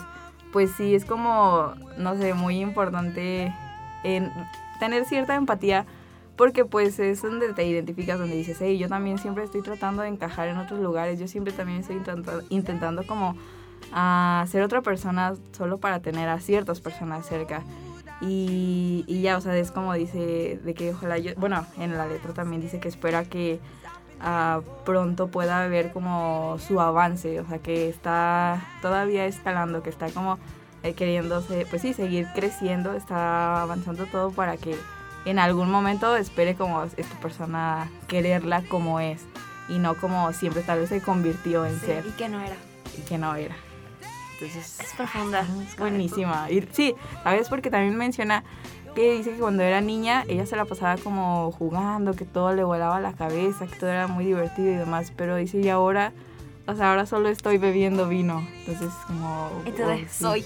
pues 0.53 0.71
sí, 0.77 0.95
es 0.95 1.05
como, 1.05 1.73
no 1.97 2.15
sé, 2.15 2.33
muy 2.33 2.59
importante 2.59 3.53
en 4.03 4.31
tener 4.79 5.05
cierta 5.05 5.35
empatía 5.35 5.85
porque 6.35 6.65
pues 6.65 6.99
es 6.99 7.21
donde 7.21 7.51
te 7.53 7.65
identificas, 7.65 8.19
donde 8.19 8.35
dices, 8.35 8.57
hey, 8.61 8.77
yo 8.77 8.87
también 8.87 9.17
siempre 9.17 9.43
estoy 9.43 9.61
tratando 9.61 10.03
de 10.03 10.09
encajar 10.09 10.47
en 10.47 10.57
otros 10.57 10.79
lugares, 10.79 11.19
yo 11.19 11.27
siempre 11.27 11.51
también 11.51 11.79
estoy 11.79 11.95
intenta- 11.95 12.43
intentando 12.49 13.05
como 13.07 13.35
ah, 13.93 14.45
ser 14.49 14.63
otra 14.63 14.81
persona 14.81 15.33
solo 15.51 15.77
para 15.79 15.99
tener 16.01 16.29
a 16.29 16.39
ciertas 16.39 16.81
personas 16.81 17.25
cerca. 17.25 17.63
Y, 18.21 19.03
y 19.07 19.21
ya, 19.21 19.37
o 19.37 19.41
sea, 19.41 19.55
es 19.55 19.71
como 19.71 19.93
dice, 19.93 20.59
de 20.63 20.73
que 20.73 20.91
ojalá 20.93 21.17
yo, 21.19 21.33
bueno, 21.37 21.65
en 21.77 21.95
la 21.97 22.07
letra 22.07 22.33
también 22.33 22.61
dice 22.61 22.79
que 22.79 22.87
espera 22.87 23.25
que 23.25 23.59
ah, 24.19 24.61
pronto 24.85 25.27
pueda 25.27 25.67
ver 25.67 25.91
como 25.91 26.57
su 26.67 26.81
avance, 26.81 27.39
o 27.39 27.45
sea, 27.47 27.59
que 27.59 27.89
está 27.89 28.59
todavía 28.81 29.25
escalando, 29.27 29.83
que 29.83 29.91
está 29.91 30.09
como 30.09 30.39
eh, 30.83 30.93
queriéndose, 30.93 31.67
pues 31.69 31.83
sí, 31.83 31.93
seguir 31.93 32.27
creciendo, 32.33 32.93
está 32.93 33.61
avanzando 33.61 34.05
todo 34.07 34.31
para 34.31 34.57
que 34.57 34.75
en 35.25 35.37
algún 35.39 35.69
momento 35.69 36.15
espere 36.15 36.55
como 36.55 36.83
esta 36.83 37.19
persona 37.19 37.89
quererla 38.07 38.63
como 38.63 38.99
es 38.99 39.21
y 39.69 39.77
no 39.77 39.95
como 39.95 40.31
siempre 40.33 40.61
tal 40.63 40.79
vez 40.79 40.89
se 40.89 41.01
convirtió 41.01 41.65
en 41.65 41.77
Sí, 41.79 41.85
ser 41.87 42.05
y 42.07 42.11
que 42.11 42.29
no 42.29 42.39
era. 42.39 42.55
y 42.97 43.01
que 43.01 43.17
no 43.17 43.35
era. 43.35 43.55
Entonces, 44.39 44.79
Es 44.79 44.93
profunda. 44.93 45.41
es 45.67 45.77
buenísima. 45.77 46.49
Y 46.51 46.61
sí, 46.71 46.93
¿sabes? 47.23 47.49
Porque 47.49 47.71
también 47.71 47.95
menciona 47.95 48.43
que 48.93 49.13
dice 49.13 49.31
que 49.31 49.37
cuando 49.37 49.63
era 49.63 49.81
niña 49.81 50.23
ella 50.27 50.45
se 50.45 50.55
la 50.55 50.65
pasaba 50.65 50.97
como 50.97 51.51
jugando, 51.51 52.13
que 52.13 52.25
todo 52.25 52.53
le 52.53 52.63
volaba 52.63 52.99
la 52.99 53.13
cabeza, 53.13 53.67
que 53.67 53.75
todo 53.75 53.89
era 53.89 54.07
muy 54.07 54.25
divertido 54.25 54.71
y 54.71 54.75
demás, 54.75 55.11
pero 55.15 55.35
dice, 55.35 55.59
y 55.59 55.69
ahora, 55.69 56.13
o 56.67 56.75
sea, 56.75 56.89
ahora 56.91 57.05
solo 57.05 57.29
estoy 57.29 57.57
bebiendo 57.57 58.07
vino. 58.07 58.47
Entonces, 58.59 58.89
como... 59.07 59.51
Y 59.65 59.71
tú 59.71 59.83
oh, 59.83 59.95
sí. 59.95 60.05
soy. 60.09 60.45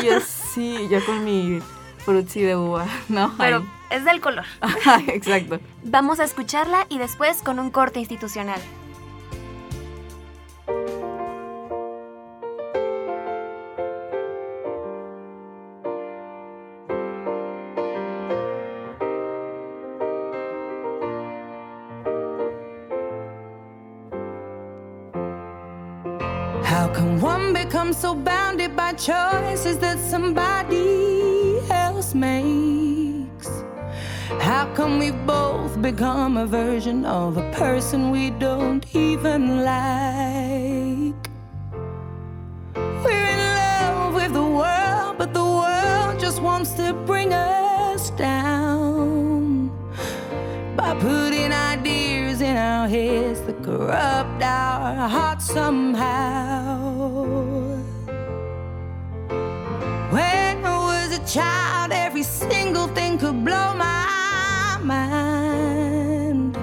Y 0.00 0.06
yo 0.06 0.20
sí, 0.20 0.88
yo 0.90 1.04
con 1.04 1.24
mi 1.24 1.60
frutzi 1.98 2.40
de 2.42 2.56
uva, 2.56 2.86
¿no? 3.08 3.34
Pero 3.38 3.58
Ay. 3.90 3.98
es 3.98 4.04
del 4.04 4.20
color. 4.20 4.44
Exacto. 5.08 5.60
Vamos 5.84 6.20
a 6.20 6.24
escucharla 6.24 6.86
y 6.88 6.98
después 6.98 7.42
con 7.42 7.58
un 7.58 7.70
corte 7.70 8.00
institucional. 8.00 8.60
How 26.68 26.86
can 26.88 27.18
one 27.18 27.54
become 27.54 27.94
so 27.94 28.14
bounded 28.14 28.76
by 28.76 28.92
choices 28.92 29.78
that 29.78 29.98
somebody 29.98 31.60
else 31.70 32.14
makes? 32.14 33.48
How 34.38 34.70
can 34.74 34.98
we 34.98 35.10
both 35.12 35.80
become 35.80 36.36
a 36.36 36.44
version 36.44 37.06
of 37.06 37.38
a 37.38 37.50
person 37.52 38.10
we 38.10 38.28
don't 38.28 38.84
even 38.94 39.64
like? 39.64 41.30
We're 43.02 43.28
in 43.36 43.42
love 43.62 44.12
with 44.12 44.34
the 44.34 44.48
world, 44.60 45.16
but 45.16 45.32
the 45.32 45.48
world 45.62 46.20
just 46.20 46.42
wants 46.42 46.72
to 46.72 46.92
bring 46.92 47.32
us 47.32 48.10
down 48.10 49.70
by 50.76 50.94
putting 51.00 51.50
ideas 51.50 52.42
in 52.42 52.58
our 52.58 52.86
heads 52.86 53.40
that 53.46 53.64
corrupt 53.64 54.42
our 54.42 55.08
hearts 55.08 55.46
somehow. 55.46 56.57
Child, 61.28 61.92
every 61.92 62.22
single 62.22 62.88
thing 62.88 63.18
could 63.18 63.44
blow 63.44 63.74
my 63.74 64.78
mind. 64.82 66.56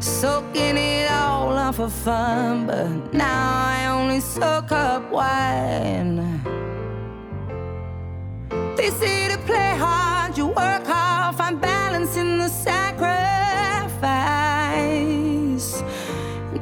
Soaking 0.00 0.76
it 0.76 1.08
all 1.12 1.50
up 1.50 1.76
for 1.76 1.88
fun, 1.88 2.66
but 2.66 3.14
now 3.14 3.66
I 3.66 3.86
only 3.86 4.18
soak 4.18 4.72
up 4.72 5.08
wine. 5.12 6.16
They 8.76 8.90
say 8.90 9.28
to 9.28 9.38
play 9.46 9.76
hard, 9.78 10.36
you 10.36 10.48
work 10.48 10.84
hard, 10.84 11.36
find 11.36 11.60
balance 11.60 12.16
in 12.16 12.38
the 12.38 12.48
sacrifice. 12.48 13.04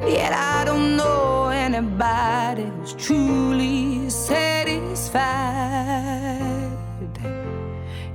Yet 0.05 0.33
I 0.33 0.65
don't 0.65 0.95
know 0.95 1.47
anybody 1.47 2.65
who's 2.65 2.93
truly 2.93 4.07
satisfied. 4.11 5.63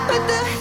But 0.08 0.22
the 0.30 0.57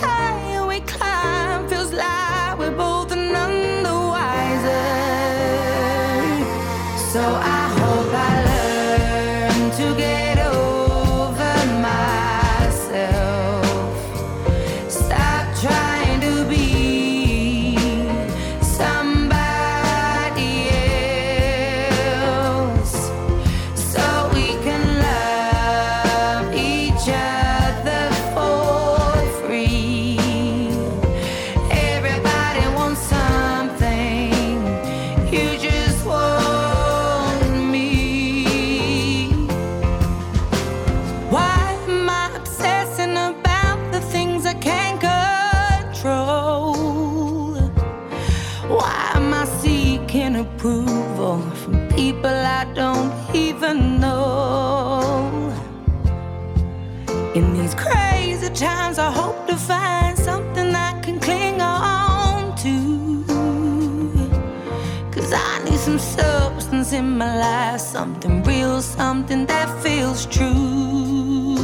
my 67.17 67.39
life, 67.39 67.81
something 67.81 68.43
real, 68.43 68.83
something 68.83 69.47
that 69.47 69.69
feels 69.83 70.27
true. 70.27 71.57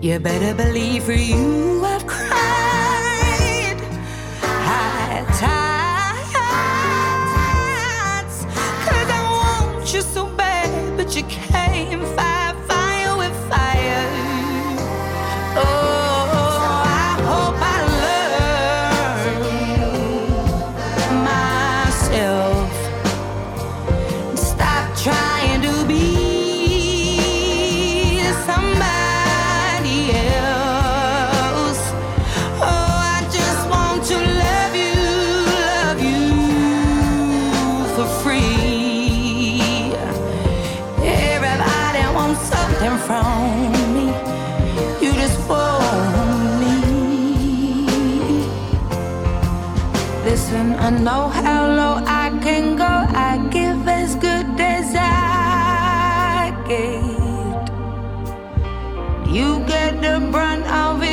You 0.00 0.18
better 0.18 0.54
believe 0.54 1.04
for 1.04 1.12
you 1.12 1.84
I've 1.84 2.06
cried 2.06 2.41
Listen, 50.24 50.74
I 50.74 50.90
know 50.90 51.28
how 51.28 51.66
low 51.66 51.94
I 52.06 52.30
can 52.42 52.76
go. 52.76 52.84
I 52.84 53.38
give 53.50 53.88
as 53.88 54.14
good 54.14 54.46
as 54.60 54.94
I 54.94 56.54
get. 56.68 57.02
You 59.28 59.64
get 59.66 60.00
the 60.00 60.20
brunt 60.30 60.64
of 60.66 61.02
it 61.02 61.11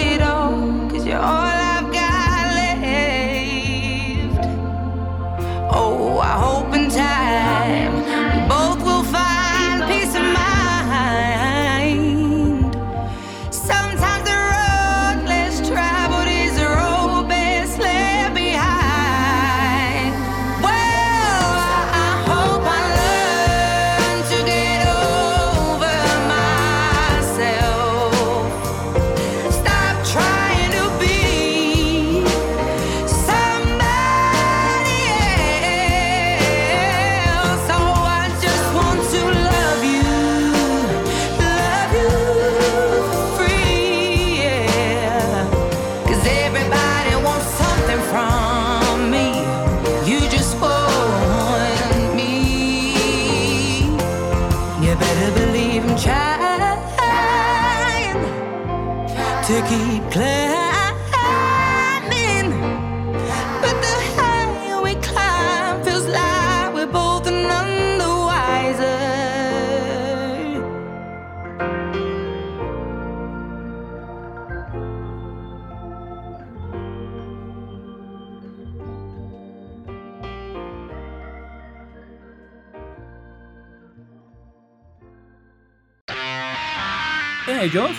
Ellos 87.61 87.91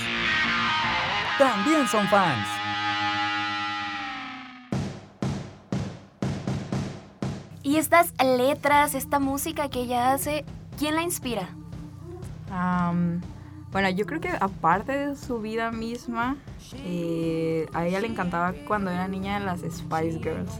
también 1.38 1.87
son 1.87 2.09
fans. 2.09 2.49
Y 7.62 7.77
estas 7.77 8.14
letras, 8.25 8.94
esta 8.94 9.18
música 9.18 9.68
que 9.68 9.81
ella 9.81 10.14
hace, 10.14 10.46
¿quién 10.79 10.94
la 10.94 11.03
inspira? 11.03 11.51
Am, 12.51 13.20
bueno, 13.70 13.90
yo 13.90 14.07
creo 14.07 14.23
que 14.23 14.31
aparte 14.31 14.92
de 14.92 15.14
su 15.14 15.42
vida 15.42 15.70
misma, 15.70 16.38
eh, 16.77 17.68
a 17.75 17.87
ella 17.87 18.01
le 18.01 18.07
encantaba 18.07 18.55
cuando 18.66 18.90
era 18.90 19.09
niña 19.09 19.40
las 19.40 19.61
Spice 19.61 20.20
Girls. 20.23 20.59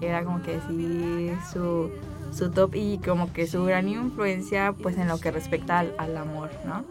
Era 0.00 0.24
como 0.24 0.40
que 0.40 0.58
sí 0.66 1.30
su, 1.52 1.90
su 2.32 2.50
top 2.50 2.74
y 2.74 2.96
como 3.04 3.34
que 3.34 3.46
su 3.46 3.64
gran 3.64 3.86
influencia 3.86 4.72
pues 4.72 4.96
en 4.96 5.08
lo 5.08 5.20
que 5.20 5.30
respecta 5.30 5.80
al, 5.80 5.94
al 5.98 6.16
amor, 6.16 6.50
¿no? 6.64 6.86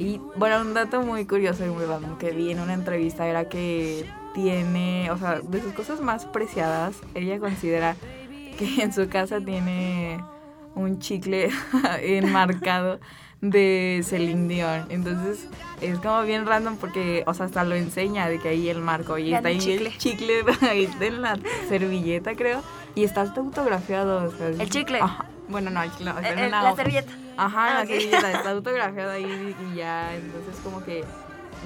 Y 0.00 0.18
bueno, 0.36 0.62
un 0.62 0.72
dato 0.72 1.02
muy 1.02 1.26
curioso 1.26 1.64
y 1.66 1.68
muy 1.68 1.84
random 1.84 2.16
que 2.16 2.30
vi 2.30 2.50
en 2.50 2.60
una 2.60 2.72
entrevista 2.72 3.26
era 3.26 3.48
que 3.50 4.06
tiene, 4.34 5.10
o 5.10 5.18
sea, 5.18 5.40
de 5.40 5.60
sus 5.60 5.74
cosas 5.74 6.00
más 6.00 6.24
preciadas, 6.24 6.94
ella 7.14 7.38
considera 7.38 7.96
que 8.58 8.66
en 8.82 8.92
su 8.94 9.08
casa 9.10 9.40
tiene 9.40 10.18
un 10.74 11.00
chicle 11.00 11.50
enmarcado 12.02 12.98
de 13.42 14.00
Celine 14.04 14.48
Dion. 14.48 14.86
Entonces 14.88 15.46
es 15.82 15.98
como 15.98 16.22
bien 16.22 16.46
random 16.46 16.76
porque, 16.76 17.22
o 17.26 17.34
sea, 17.34 17.46
hasta 17.46 17.64
lo 17.64 17.74
enseña 17.74 18.26
de 18.28 18.38
que 18.38 18.48
ahí 18.48 18.68
el 18.70 18.78
marco 18.80 19.18
y 19.18 19.34
está 19.34 19.48
ahí 19.48 19.58
el 19.58 19.86
el 19.86 19.98
chicle 19.98 20.42
ahí 20.70 20.88
en 21.00 21.20
la 21.22 21.38
servilleta, 21.68 22.34
creo. 22.34 22.62
Y 22.94 23.04
está 23.04 23.22
autografiado. 23.22 24.28
o 24.28 24.30
sea, 24.36 24.48
es- 24.48 24.60
¿El 24.60 24.70
chicle? 24.70 24.98
Ajá. 25.00 25.26
Bueno, 25.48 25.70
no, 25.70 25.82
el 25.82 25.90
chicle, 25.90 26.12
no, 26.12 26.18
está 26.20 26.32
en 26.32 26.38
Eh, 26.38 26.46
eh, 26.46 26.50
la 26.50 26.76
servilleta. 26.76 27.12
Ajá, 27.44 27.66
Ah, 27.70 27.74
la 27.74 27.80
ok. 27.82 27.86
servilleta 27.88 28.32
está 28.32 28.50
autografiado 28.50 29.10
ahí 29.12 29.56
y 29.72 29.76
ya, 29.76 30.14
entonces 30.14 30.54
como 30.62 30.84
que, 30.84 31.04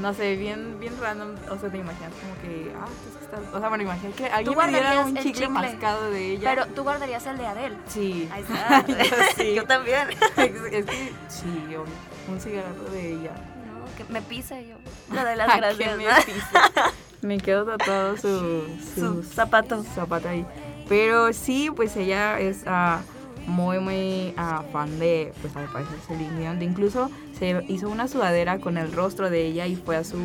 no 0.00 0.12
sé, 0.14 0.37
bien, 0.37 0.78
bien 0.80 0.94
random, 1.00 1.34
o 1.50 1.58
sea, 1.58 1.68
te 1.70 1.78
imaginas 1.78 2.12
como 2.20 2.34
que, 2.42 2.72
ah, 2.78 2.84
pues 2.87 3.16
que 3.16 3.24
está, 3.24 3.56
o 3.56 3.60
sea, 3.60 3.68
bueno, 3.68 3.84
imagina 3.84 4.12
que 4.14 4.26
alguien 4.26 4.56
me 4.56 4.98
un 5.04 5.16
chicle, 5.16 5.32
chicle? 5.32 5.48
mascado 5.48 6.10
de 6.10 6.32
ella. 6.32 6.50
Pero 6.54 6.66
tú 6.74 6.82
guardarías 6.84 7.26
el 7.26 7.38
de 7.38 7.46
Adele. 7.46 7.76
sí. 7.87 8.28
Ahí 8.32 8.42
está. 8.48 8.87
Yo 8.87 8.94
sí. 9.37 9.54
Yo 9.54 9.64
también. 9.66 10.08
es, 10.37 10.87
que, 10.87 11.12
sí, 11.28 11.46
obvio, 11.68 11.84
un 12.28 12.40
cigarro 12.40 12.84
de 12.92 13.12
ella. 13.12 13.32
No, 13.66 13.84
que 13.96 14.12
me 14.12 14.22
pisa 14.22 14.60
yo. 14.60 14.76
Lo 15.12 15.24
de 15.24 15.37
las 15.37 15.56
gracias. 15.56 15.96
me 15.96 16.04
pisa. 16.04 16.92
Me 17.22 17.38
quedo 17.38 17.64
tatuado 17.64 18.16
su, 18.16 18.62
Su 18.94 19.00
su 19.00 19.22
zapato. 19.22 19.82
zapato 19.94 20.28
ahí. 20.28 20.44
Pero 20.88 21.32
sí, 21.32 21.70
pues 21.74 21.96
ella 21.96 22.38
es 22.38 22.64
ah, 22.66 23.00
muy, 23.46 23.78
muy 23.78 24.35
ah, 24.37 24.62
fan 24.72 24.98
de, 24.98 25.33
pues 25.40 25.54
al 25.57 25.66
parecer, 25.66 25.98
Celine 26.07 26.40
Dion. 26.40 26.62
Incluso 26.62 27.11
se 27.38 27.64
hizo 27.68 27.88
una 27.88 28.09
sudadera 28.09 28.59
con 28.59 28.78
el 28.78 28.92
rostro 28.92 29.30
de 29.30 29.46
ella 29.46 29.66
y 29.66 29.76
fue 29.76 29.96
a 29.96 30.04
su, 30.04 30.18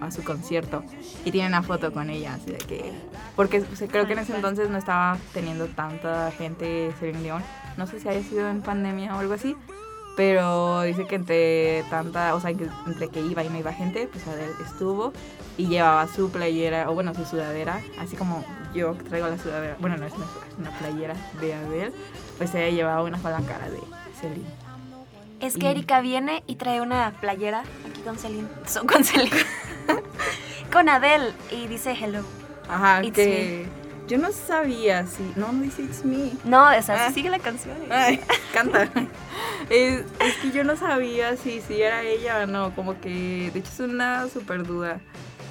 a 0.00 0.10
su 0.10 0.22
concierto. 0.22 0.82
Y 1.24 1.30
tiene 1.30 1.48
una 1.48 1.62
foto 1.62 1.92
con 1.92 2.10
ella, 2.10 2.34
así 2.34 2.52
de 2.52 2.58
que... 2.58 2.92
Porque 3.36 3.60
pues, 3.60 3.84
creo 3.90 4.06
que 4.06 4.12
en 4.12 4.20
ese 4.20 4.34
entonces 4.34 4.70
no 4.70 4.78
estaba 4.78 5.18
teniendo 5.32 5.66
tanta 5.66 6.30
gente 6.32 6.92
Celine 6.98 7.22
Dion. 7.22 7.42
No 7.76 7.86
sé 7.86 8.00
si 8.00 8.08
haya 8.08 8.22
sido 8.22 8.48
en 8.48 8.62
pandemia 8.62 9.16
o 9.16 9.20
algo 9.20 9.34
así. 9.34 9.56
Pero 10.16 10.82
dice 10.82 11.06
que 11.06 11.14
entre 11.14 11.84
tanta, 11.88 12.34
o 12.34 12.40
sea, 12.40 12.52
que 12.52 12.68
entre 12.86 13.08
que 13.08 13.20
iba 13.20 13.42
y 13.42 13.48
no 13.48 13.58
iba 13.58 13.72
gente, 13.72 14.08
pues 14.12 14.26
Adele 14.26 14.52
estuvo 14.64 15.12
y 15.56 15.66
llevaba 15.68 16.06
su 16.06 16.30
playera, 16.30 16.90
o 16.90 16.94
bueno, 16.94 17.14
su 17.14 17.24
sudadera, 17.24 17.80
así 17.98 18.16
como 18.16 18.44
yo 18.74 18.94
traigo 19.08 19.28
la 19.28 19.38
sudadera, 19.38 19.76
bueno, 19.80 19.96
no 19.96 20.04
es 20.06 20.12
una 20.12 20.26
sudadera, 20.26 20.54
una 20.58 20.70
playera 20.78 21.14
de 21.40 21.54
Adele, 21.54 21.92
pues 22.38 22.54
ella 22.54 22.68
llevaba 22.70 23.02
una 23.02 23.18
con 23.18 23.30
la 23.32 23.40
cara 23.40 23.70
de 23.70 23.78
Celine. 24.20 24.48
Es 25.40 25.56
que 25.56 25.66
Y- 25.66 25.70
Erika 25.70 26.00
viene 26.00 26.42
y 26.46 26.56
trae 26.56 26.80
una 26.80 27.12
playera 27.20 27.64
aquí 27.90 28.00
con 28.02 28.16
Celine. 28.18 28.48
Son 28.66 28.86
con 28.86 29.02
Celine. 29.04 29.30
con 30.72 30.88
Adele. 30.88 31.32
Y 31.50 31.66
dice 31.66 31.96
hello. 32.00 32.22
Ajá, 32.68 33.02
It's 33.02 33.16
que, 33.16 33.66
Yo 34.08 34.18
no 34.18 34.30
sabía 34.32 35.06
si. 35.06 35.22
No, 35.36 35.52
no 35.52 35.62
dice 35.62 35.82
It's 35.82 36.04
Me. 36.04 36.32
No, 36.44 36.64
o 36.76 36.82
sea, 36.82 37.06
Ah. 37.06 37.12
sigue 37.12 37.30
la 37.30 37.38
canción. 37.38 37.76
Ay, 37.90 38.20
canta. 38.52 38.88
Es, 39.70 40.04
es 40.20 40.36
que 40.42 40.50
yo 40.50 40.64
no 40.64 40.76
sabía 40.76 41.36
si, 41.36 41.60
si 41.60 41.80
era 41.80 42.02
ella 42.02 42.42
o 42.42 42.46
no. 42.46 42.74
Como 42.74 43.00
que, 43.00 43.50
de 43.52 43.58
hecho, 43.60 43.70
es 43.72 43.80
una 43.80 44.28
súper 44.28 44.64
duda 44.66 45.00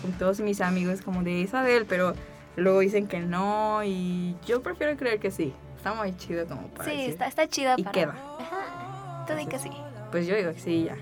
con 0.01 0.11
todos 0.13 0.39
mis 0.41 0.61
amigos, 0.61 1.01
como 1.01 1.23
de 1.23 1.31
Isabel, 1.31 1.85
pero 1.87 2.13
luego 2.55 2.79
dicen 2.81 3.07
que 3.07 3.19
no. 3.19 3.83
Y 3.83 4.35
yo 4.45 4.61
prefiero 4.61 4.95
creer 4.97 5.19
que 5.19 5.31
sí. 5.31 5.53
Está 5.77 5.93
muy 5.93 6.15
chido 6.17 6.45
como 6.45 6.67
para 6.67 6.83
Sí, 6.89 6.95
decir. 6.97 7.09
está, 7.11 7.25
está 7.27 7.47
chida 7.47 7.73
Y 7.77 7.83
para... 7.83 7.91
queda. 7.93 8.15
Ajá, 8.39 9.25
tú 9.27 9.33
di 9.33 9.45
que 9.47 9.57
sí. 9.57 9.71
Pues 10.11 10.27
yo 10.27 10.35
digo 10.35 10.51
que 10.53 10.59
sí, 10.59 10.83
ya. 10.83 10.97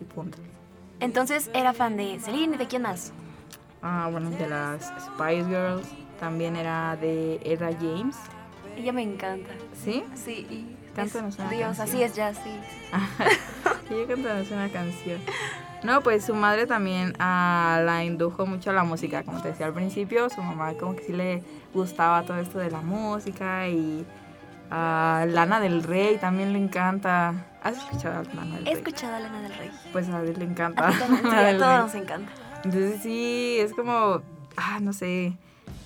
Y 0.00 0.04
punto. 0.04 0.38
Entonces, 1.00 1.50
era 1.54 1.72
fan 1.72 1.96
de 1.96 2.20
Celine 2.20 2.54
y 2.54 2.58
de 2.58 2.66
quién 2.68 2.82
más. 2.82 3.12
Ah, 3.82 4.08
bueno, 4.12 4.30
de 4.30 4.46
las 4.48 4.82
Spice 5.06 5.44
Girls. 5.46 5.88
También 6.20 6.54
era 6.56 6.96
de 6.96 7.40
Ella 7.44 7.70
James. 7.80 8.16
Ella 8.76 8.92
me 8.92 9.02
encanta. 9.02 9.50
¿Sí? 9.82 10.04
Sí, 10.14 10.46
y 10.50 10.76
Cántanos 10.94 11.38
una 11.38 11.48
Dios, 11.50 11.76
canción. 11.78 11.88
así 11.88 12.02
es 12.02 12.14
ya, 12.14 12.34
sí. 12.34 12.50
Ella 13.90 14.06
cantando 14.06 14.54
una 14.54 14.68
canción. 14.68 15.18
No, 15.82 16.02
pues 16.02 16.24
su 16.26 16.34
madre 16.34 16.66
también 16.66 17.14
ah, 17.18 17.80
la 17.84 18.04
indujo 18.04 18.44
mucho 18.46 18.70
a 18.70 18.72
la 18.74 18.84
música, 18.84 19.22
como 19.22 19.40
te 19.40 19.48
decía 19.48 19.66
al 19.66 19.72
principio, 19.72 20.28
su 20.28 20.42
mamá 20.42 20.74
como 20.74 20.94
que 20.94 21.04
sí 21.04 21.12
le 21.12 21.42
gustaba 21.72 22.22
todo 22.24 22.38
esto 22.38 22.58
de 22.58 22.70
la 22.70 22.82
música 22.82 23.66
y 23.68 24.04
a 24.70 25.24
Lana 25.28 25.58
del 25.58 25.82
Rey 25.82 26.18
también 26.18 26.52
le 26.52 26.58
encanta. 26.58 27.34
¿Has 27.62 27.78
escuchado 27.78 28.20
a 28.20 28.34
Lana 28.34 28.56
del 28.56 28.66
He 28.68 28.70
Rey? 28.70 28.74
escuchado 28.74 29.16
a 29.16 29.20
Lana 29.20 29.40
del 29.40 29.54
Rey. 29.54 29.70
Pues 29.92 30.08
a 30.10 30.20
él 30.20 30.34
le 30.38 30.44
encanta. 30.44 30.88
A 30.88 30.92
ti 30.92 30.98
también, 30.98 31.22
sí, 31.30 31.36
a 31.36 31.58
todos 31.58 31.80
nos 31.80 31.94
encanta. 31.94 32.32
Entonces 32.64 33.00
sí, 33.02 33.56
es 33.58 33.72
como, 33.72 34.20
ah, 34.56 34.78
no 34.82 34.92
sé, 34.92 35.32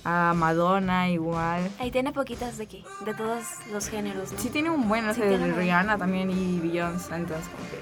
a 0.05 0.33
Madonna 0.35 1.09
igual. 1.09 1.69
Ahí 1.79 1.91
tiene 1.91 2.13
poquitas 2.13 2.57
de 2.57 2.67
qué, 2.67 2.83
de 3.03 3.13
todos 3.13 3.43
los 3.71 3.89
géneros, 3.89 4.31
¿no? 4.31 4.39
Sí 4.39 4.49
tiene 4.49 4.69
un 4.69 4.87
buen, 4.87 5.05
no 5.05 5.13
Sí 5.13 5.21
sé. 5.21 5.37
Rihanna 5.37 5.97
también 5.97 6.29
y 6.29 6.59
Beyoncé, 6.59 7.15
entonces 7.15 7.47
como 7.47 7.69
que 7.69 7.79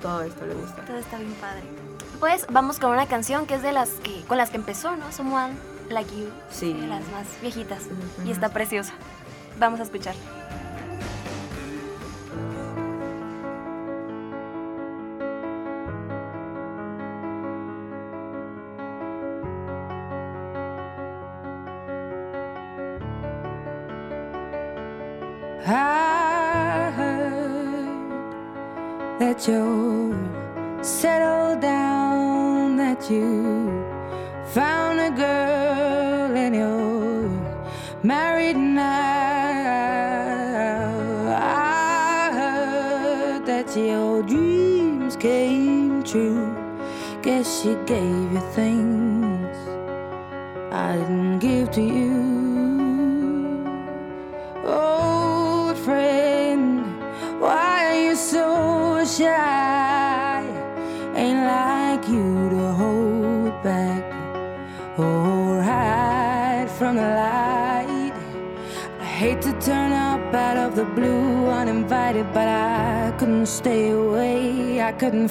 todo 0.00 0.22
esto 0.22 0.46
le 0.46 0.54
gusta. 0.54 0.84
Todo 0.84 0.96
está 0.96 1.18
bien 1.18 1.34
padre. 1.34 1.62
Pues 2.20 2.46
vamos 2.50 2.78
con 2.78 2.92
una 2.92 3.06
canción 3.06 3.46
que 3.46 3.56
es 3.56 3.62
de 3.62 3.72
las 3.72 3.90
que 3.90 4.22
con 4.22 4.38
las 4.38 4.50
que 4.50 4.56
empezó, 4.56 4.96
¿no? 4.96 5.10
Someone 5.12 5.54
Like 5.90 6.10
You. 6.16 6.28
Sí. 6.50 6.72
De 6.72 6.86
las 6.86 7.02
más 7.08 7.26
viejitas. 7.42 7.82
Y 8.24 8.30
está 8.30 8.48
preciosa. 8.48 8.92
Vamos 9.58 9.80
a 9.80 9.82
escuchar. 9.82 10.14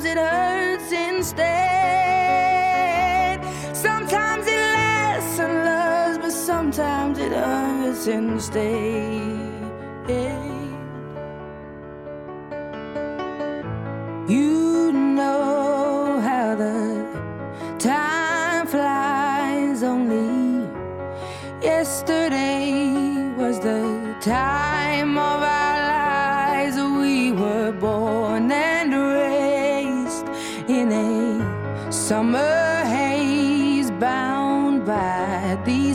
Sometimes 0.00 0.04
it 0.04 0.18
hurts 0.18 0.92
instead. 0.92 1.44
Sometimes 3.76 4.46
it 4.46 4.56
lasts 4.56 5.38
and 5.38 5.64
loves, 5.64 6.18
but 6.18 6.32
sometimes 6.32 7.18
it 7.18 7.32
hurts 7.32 8.06
instead. 8.06 9.19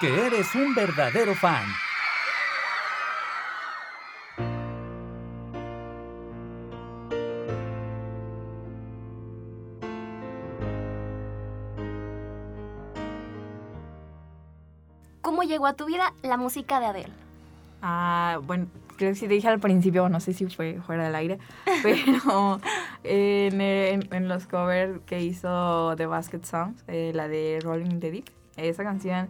Porque 0.00 0.26
eres 0.26 0.54
un 0.54 0.76
verdadero 0.76 1.34
fan. 1.34 1.64
¿Cómo 15.20 15.42
llegó 15.42 15.66
a 15.66 15.74
tu 15.74 15.86
vida 15.86 16.14
la 16.22 16.36
música 16.36 16.80
de 16.80 16.86
Adele? 16.86 17.12
Ah, 17.82 18.40
bueno, 18.44 18.66
creo 18.96 19.10
que 19.10 19.14
sí 19.14 19.28
te 19.28 19.34
dije 19.34 19.48
al 19.48 19.60
principio, 19.60 20.08
no 20.08 20.20
sé 20.20 20.32
si 20.32 20.46
fue 20.46 20.80
fuera 20.86 21.04
del 21.04 21.14
aire, 21.14 21.38
pero 21.82 22.60
en, 23.04 23.60
en- 23.60 24.14
en 24.14 24.28
los 24.28 24.46
covers 24.46 25.00
que 25.06 25.20
hizo 25.22 25.94
The 25.96 26.06
Basket 26.06 26.42
Songs, 26.44 26.82
eh, 26.88 27.12
la 27.14 27.28
de 27.28 27.58
Rolling 27.62 27.90
in 27.90 28.00
the 28.00 28.10
Deep, 28.10 28.24
esa 28.56 28.82
canción, 28.84 29.28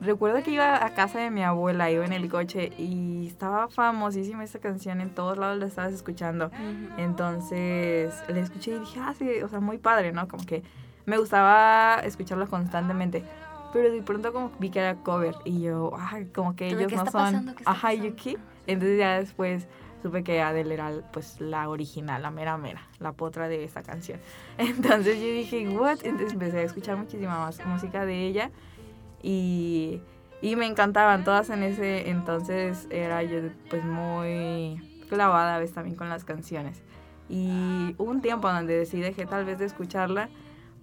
recuerdo 0.00 0.42
que 0.42 0.50
iba 0.52 0.84
a 0.84 0.94
casa 0.94 1.20
de 1.20 1.30
mi 1.30 1.42
abuela, 1.42 1.90
iba 1.90 2.04
en 2.04 2.12
el 2.12 2.28
coche 2.28 2.72
y 2.78 3.26
estaba 3.26 3.68
famosísima 3.68 4.44
esa 4.44 4.58
canción, 4.58 5.00
en 5.00 5.10
todos 5.10 5.38
lados 5.38 5.58
la 5.58 5.66
estabas 5.66 5.92
escuchando. 5.92 6.50
Entonces 6.96 8.14
la 8.28 8.40
escuché 8.40 8.76
y 8.76 8.78
dije, 8.78 9.00
ah, 9.00 9.14
sí, 9.16 9.28
o 9.42 9.48
sea, 9.48 9.60
muy 9.60 9.78
padre, 9.78 10.12
¿no? 10.12 10.26
Como 10.28 10.44
que 10.44 10.62
me 11.06 11.18
gustaba 11.18 12.00
escucharla 12.04 12.46
constantemente. 12.46 13.24
Pero 13.72 13.92
de 13.92 14.02
pronto 14.02 14.32
como 14.32 14.50
vi 14.58 14.70
que 14.70 14.80
era 14.80 14.96
cover 14.96 15.36
y 15.44 15.62
yo, 15.62 15.92
ah, 15.96 16.18
como 16.34 16.56
que 16.56 16.70
¿Tú 16.70 16.76
de 16.76 16.84
ellos 16.84 17.04
no 17.04 17.10
son... 17.10 17.54
Ajá, 17.64 17.94
¿y 17.94 18.10
qué? 18.12 18.36
Entonces 18.66 18.98
ya 18.98 19.18
después 19.18 19.68
supe 20.02 20.24
que 20.24 20.40
Adele 20.40 20.74
era 20.74 20.90
pues 21.12 21.40
la 21.40 21.68
original, 21.68 22.22
la 22.22 22.30
mera 22.30 22.56
mera, 22.56 22.88
la 22.98 23.12
potra 23.12 23.48
de 23.48 23.62
esta 23.62 23.82
canción. 23.82 24.18
Entonces 24.58 25.18
yo 25.18 25.26
dije, 25.26 25.68
what? 25.68 25.98
Entonces 26.02 26.32
empecé 26.32 26.58
a 26.58 26.62
escuchar 26.62 26.96
muchísima 26.96 27.38
más 27.38 27.64
música 27.66 28.04
de 28.04 28.26
ella 28.26 28.50
y, 29.22 30.00
y 30.42 30.56
me 30.56 30.66
encantaban 30.66 31.24
todas 31.24 31.50
en 31.50 31.62
ese 31.62 32.10
entonces 32.10 32.86
era 32.90 33.22
yo 33.22 33.40
pues 33.68 33.84
muy 33.84 35.04
clavada 35.08 35.56
a 35.56 35.58
veces 35.58 35.74
también 35.74 35.96
con 35.96 36.08
las 36.08 36.24
canciones. 36.24 36.82
Y 37.28 37.94
hubo 37.98 38.10
un 38.10 38.22
tiempo 38.22 38.50
donde 38.50 38.76
decidí 38.76 39.02
dejé 39.02 39.26
tal 39.26 39.44
vez 39.44 39.58
de 39.58 39.66
escucharla, 39.66 40.28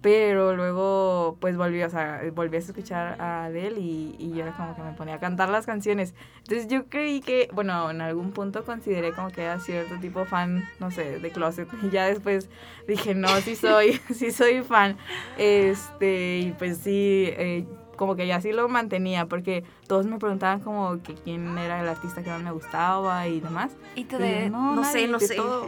pero 0.00 0.54
luego 0.54 1.36
pues 1.40 1.56
volví, 1.56 1.82
o 1.82 1.90
sea, 1.90 2.22
volví 2.32 2.56
a 2.56 2.60
escuchar 2.60 3.20
a 3.20 3.46
Adele 3.46 3.80
y, 3.80 4.14
y 4.18 4.30
yo 4.30 4.44
era 4.44 4.56
como 4.56 4.76
que 4.76 4.82
me 4.82 4.92
ponía 4.92 5.16
a 5.16 5.18
cantar 5.18 5.48
las 5.48 5.66
canciones. 5.66 6.14
Entonces 6.38 6.68
yo 6.68 6.86
creí 6.86 7.20
que, 7.20 7.50
bueno, 7.52 7.90
en 7.90 8.00
algún 8.00 8.30
punto 8.30 8.64
consideré 8.64 9.12
como 9.12 9.30
que 9.30 9.42
era 9.42 9.58
cierto 9.58 9.98
tipo 9.98 10.24
fan, 10.24 10.64
no 10.78 10.90
sé, 10.90 11.18
de 11.18 11.30
closet. 11.30 11.68
Y 11.82 11.90
ya 11.90 12.06
después 12.06 12.48
dije, 12.86 13.14
no, 13.14 13.28
sí 13.40 13.56
soy, 13.56 14.00
sí 14.14 14.30
soy 14.30 14.62
fan. 14.62 14.96
Este, 15.36 16.38
y 16.38 16.52
pues 16.52 16.78
sí, 16.78 17.24
eh, 17.36 17.66
como 17.98 18.16
que 18.16 18.26
ya 18.26 18.40
sí 18.40 18.52
lo 18.52 18.66
mantenía, 18.70 19.26
porque 19.26 19.64
todos 19.86 20.06
me 20.06 20.18
preguntaban 20.18 20.60
como 20.60 21.02
que 21.02 21.14
quién 21.14 21.58
era 21.58 21.82
el 21.82 21.88
artista 21.88 22.22
que 22.22 22.30
más 22.30 22.42
me 22.42 22.52
gustaba 22.52 23.26
y 23.26 23.40
demás. 23.40 23.72
Y 23.94 24.04
tú 24.04 24.16
Y 24.16 24.20
de, 24.20 24.44
yo, 24.44 24.50
no, 24.50 24.84
sé, 24.84 25.06
nadie, 25.06 25.08
no 25.08 25.20
sé. 25.20 25.34
todo. 25.36 25.66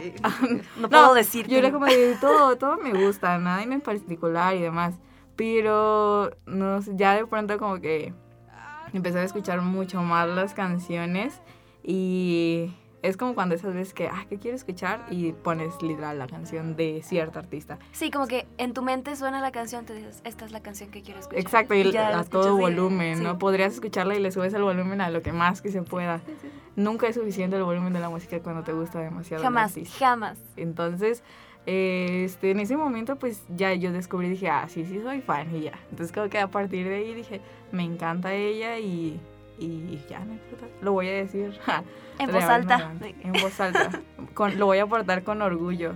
no 0.79 0.89
puedo 0.89 1.13
decir. 1.13 1.47
Yo 1.47 1.57
era 1.59 1.71
como 1.71 1.85
de 1.85 2.15
todo, 2.19 2.57
todo 2.57 2.77
me 2.77 2.93
gusta, 2.93 3.37
nada 3.37 3.61
en 3.61 3.81
particular 3.81 4.55
y 4.55 4.61
demás. 4.61 4.95
Pero 5.35 6.31
no 6.47 6.81
sé, 6.81 6.93
ya 6.95 7.15
de 7.15 7.27
pronto 7.27 7.57
como 7.59 7.79
que 7.79 8.13
empecé 8.93 9.19
a 9.19 9.23
escuchar 9.23 9.61
mucho 9.61 10.01
más 10.01 10.27
las 10.27 10.53
canciones 10.53 11.41
y 11.83 12.73
es 13.03 13.17
como 13.17 13.33
cuando 13.33 13.55
esas 13.55 13.73
veces 13.73 13.93
que, 13.93 14.07
ah, 14.07 14.25
¿qué 14.29 14.37
quiero 14.37 14.55
escuchar? 14.55 15.05
Y 15.09 15.31
pones 15.31 15.81
literal 15.81 16.19
la 16.19 16.27
canción 16.27 16.75
de 16.75 17.01
cierto 17.03 17.39
artista. 17.39 17.79
Sí, 17.91 18.11
como 18.11 18.27
que 18.27 18.47
en 18.57 18.73
tu 18.73 18.81
mente 18.81 19.15
suena 19.15 19.41
la 19.41 19.51
canción, 19.51 19.85
te 19.85 19.93
dices, 19.93 20.21
esta 20.23 20.45
es 20.45 20.51
la 20.51 20.61
canción 20.61 20.91
que 20.91 21.01
quiero 21.01 21.19
escuchar. 21.19 21.39
Exacto, 21.39 21.73
y, 21.73 21.95
a 21.95 22.23
todo 22.23 22.57
volumen, 22.57 23.17
sí. 23.17 23.23
¿no? 23.23 23.39
Podrías 23.39 23.73
escucharla 23.73 24.15
y 24.15 24.19
le 24.19 24.31
subes 24.31 24.53
el 24.53 24.63
volumen 24.63 25.01
a 25.01 25.09
lo 25.09 25.21
que 25.21 25.33
más 25.33 25.61
que 25.61 25.71
se 25.71 25.81
pueda. 25.81 26.21
Nunca 26.75 27.07
es 27.07 27.15
suficiente 27.15 27.57
el 27.57 27.63
volumen 27.63 27.93
de 27.93 27.99
la 27.99 28.09
música 28.09 28.39
cuando 28.39 28.63
te 28.63 28.73
gusta 28.73 28.99
demasiado. 28.99 29.43
Jamás, 29.43 29.75
jamás. 29.97 30.37
Entonces, 30.55 31.23
eh, 31.65 32.23
este, 32.25 32.51
en 32.51 32.59
ese 32.59 32.77
momento, 32.77 33.17
pues 33.17 33.43
ya 33.55 33.73
yo 33.73 33.91
descubrí, 33.91 34.29
dije, 34.29 34.49
ah, 34.49 34.67
sí, 34.67 34.85
sí, 34.85 34.99
soy 35.01 35.21
fan 35.21 35.55
y 35.55 35.61
ya. 35.61 35.79
Entonces, 35.89 36.11
como 36.11 36.29
que 36.29 36.39
a 36.39 36.47
partir 36.49 36.87
de 36.87 36.95
ahí 36.95 37.13
dije, 37.13 37.41
me 37.71 37.83
encanta 37.83 38.33
ella 38.33 38.79
y, 38.79 39.19
y 39.65 40.03
ya, 40.09 40.19
no 40.19 40.33
importa. 40.33 40.67
Lo 40.81 40.93
voy 40.93 41.07
a 41.07 41.13
decir. 41.13 41.57
En 42.19 42.31
voz 42.31 42.43
alta. 42.43 42.93
En 43.23 43.33
voz 43.33 43.59
alta. 43.59 43.89
Con, 44.35 44.59
lo 44.59 44.67
voy 44.67 44.77
a 44.77 44.83
aportar 44.83 45.23
con 45.23 45.41
orgullo. 45.41 45.93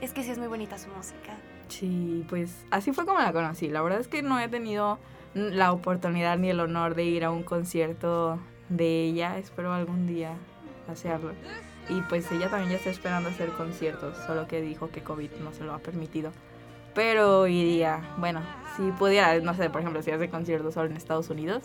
Es 0.00 0.12
que 0.12 0.22
sí 0.22 0.30
es 0.30 0.38
muy 0.38 0.46
bonita 0.46 0.78
su 0.78 0.88
música. 0.88 1.36
Sí, 1.68 2.24
pues 2.28 2.64
así 2.70 2.92
fue 2.92 3.04
como 3.04 3.18
la 3.18 3.32
conocí. 3.32 3.68
La 3.68 3.82
verdad 3.82 4.00
es 4.00 4.08
que 4.08 4.22
no 4.22 4.40
he 4.40 4.48
tenido 4.48 4.98
la 5.34 5.72
oportunidad 5.72 6.38
ni 6.38 6.48
el 6.48 6.60
honor 6.60 6.94
de 6.94 7.04
ir 7.04 7.24
a 7.24 7.30
un 7.30 7.42
concierto 7.42 8.38
de 8.70 9.04
ella. 9.04 9.36
Espero 9.36 9.74
algún 9.74 10.06
día 10.06 10.36
hacerlo. 10.90 11.32
Y 11.88 12.00
pues 12.02 12.30
ella 12.32 12.48
también 12.48 12.70
ya 12.70 12.76
está 12.76 12.90
esperando 12.90 13.28
hacer 13.28 13.50
conciertos, 13.50 14.16
solo 14.26 14.46
que 14.46 14.62
dijo 14.62 14.90
que 14.90 15.02
COVID 15.02 15.32
no 15.42 15.52
se 15.52 15.64
lo 15.64 15.74
ha 15.74 15.78
permitido. 15.78 16.32
Pero 16.94 17.46
iría, 17.46 18.00
bueno, 18.18 18.40
si 18.76 18.90
pudiera, 18.92 19.38
no 19.40 19.54
sé, 19.54 19.70
por 19.70 19.80
ejemplo, 19.80 20.02
si 20.02 20.10
hace 20.10 20.28
conciertos 20.28 20.74
solo 20.74 20.88
en 20.90 20.96
Estados 20.96 21.30
Unidos, 21.30 21.64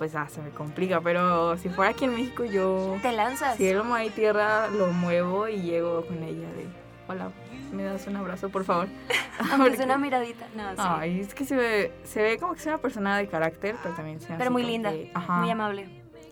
pues 0.00 0.14
ah, 0.14 0.26
se 0.30 0.40
me 0.40 0.48
complica. 0.48 0.98
Pero 1.02 1.58
si 1.58 1.68
fuera 1.68 1.90
aquí 1.90 2.06
en 2.06 2.14
México, 2.14 2.42
yo 2.42 2.96
Te 3.02 3.12
lanzas. 3.12 3.58
Cielo, 3.58 3.84
mar 3.84 4.02
y 4.02 4.08
tierra, 4.08 4.68
lo 4.68 4.86
muevo 4.94 5.46
y 5.46 5.60
llego 5.60 6.06
con 6.06 6.22
ella 6.22 6.48
de, 6.52 6.66
hola, 7.06 7.30
¿me 7.70 7.82
das 7.82 8.06
un 8.06 8.16
abrazo, 8.16 8.48
por 8.48 8.64
favor? 8.64 8.88
Aunque 9.52 9.76
sea 9.76 9.84
una 9.84 9.98
miradita. 9.98 10.46
No, 10.56 10.70
sí. 10.70 10.76
Ay, 10.78 11.20
es 11.20 11.34
que 11.34 11.44
se 11.44 11.54
ve, 11.54 11.92
se 12.04 12.22
ve 12.22 12.38
como 12.38 12.54
que 12.54 12.60
es 12.60 12.66
una 12.66 12.78
persona 12.78 13.18
de 13.18 13.28
carácter, 13.28 13.76
pero 13.82 13.94
también 13.94 14.20
se 14.22 14.32
Pero 14.32 14.50
muy 14.50 14.62
linda, 14.62 14.90
que- 14.90 15.10
ajá, 15.12 15.34
muy 15.34 15.50
amable. 15.50 15.84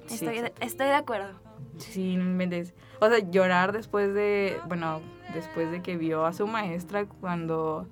Sí, 0.07 0.15
Estoy, 0.15 0.29
de, 0.29 0.39
exacto. 0.39 0.65
estoy 0.67 0.87
de 0.87 0.95
acuerdo. 0.95 1.39
Sí, 1.77 2.17
no 2.17 2.25
inventes. 2.25 2.73
O 3.01 3.09
sea, 3.11 3.19
llorar 3.19 3.73
después 3.73 4.15
de, 4.15 4.59
bueno, 4.67 5.03
después 5.35 5.71
de 5.71 5.83
que 5.83 5.99
vio 5.99 6.25
a 6.25 6.33
su 6.33 6.47
maestra 6.47 7.05
cuando 7.05 7.87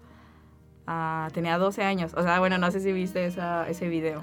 ah, 0.87 1.29
tenía 1.35 1.59
12 1.59 1.85
años. 1.85 2.15
O 2.17 2.23
sea, 2.23 2.39
bueno, 2.39 2.57
no 2.57 2.71
sé 2.71 2.81
si 2.81 2.93
viste 2.93 3.27
esa, 3.27 3.69
ese 3.69 3.91
video, 3.91 4.23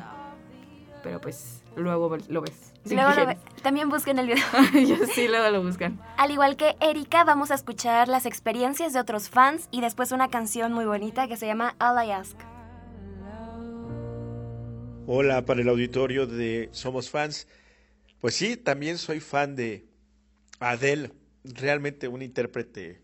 pero 1.04 1.22
pues 1.22 1.62
luego 1.76 2.18
lo 2.30 2.42
ves. 2.42 2.74
si 2.86 2.96
Luego 2.96 3.12
lo 3.12 3.26
ve- 3.28 3.38
también 3.62 3.90
busquen 3.90 4.18
el 4.20 4.28
video. 4.28 4.44
Ellos 4.74 5.00
sí 5.14 5.28
luego 5.28 5.50
lo 5.52 5.62
buscan. 5.64 6.00
Al 6.18 6.32
igual 6.32 6.56
que 6.58 6.76
Erika, 6.80 7.24
vamos 7.24 7.52
a 7.52 7.56
escuchar 7.56 8.08
las 8.08 8.26
experiencias 8.26 8.94
de 8.94 9.00
otros 9.00 9.30
fans 9.30 9.68
y 9.70 9.82
después 9.82 10.12
una 10.12 10.30
canción 10.30 10.74
muy 10.74 10.86
bonita 10.86 11.28
que 11.28 11.38
se 11.38 11.46
llama 11.46 11.76
All 11.80 12.04
I 12.08 12.12
Ask. 12.12 12.38
Hola 15.06 15.46
para 15.46 15.62
el 15.62 15.70
auditorio 15.70 16.26
de 16.28 16.70
Somos 16.72 17.10
Fans. 17.10 17.48
Pues 18.22 18.36
sí, 18.36 18.56
también 18.56 18.98
soy 18.98 19.20
fan 19.20 19.56
de 19.56 19.86
Adele, 20.60 21.12
realmente 21.44 22.08
un 22.08 22.22
intérprete 22.22 23.02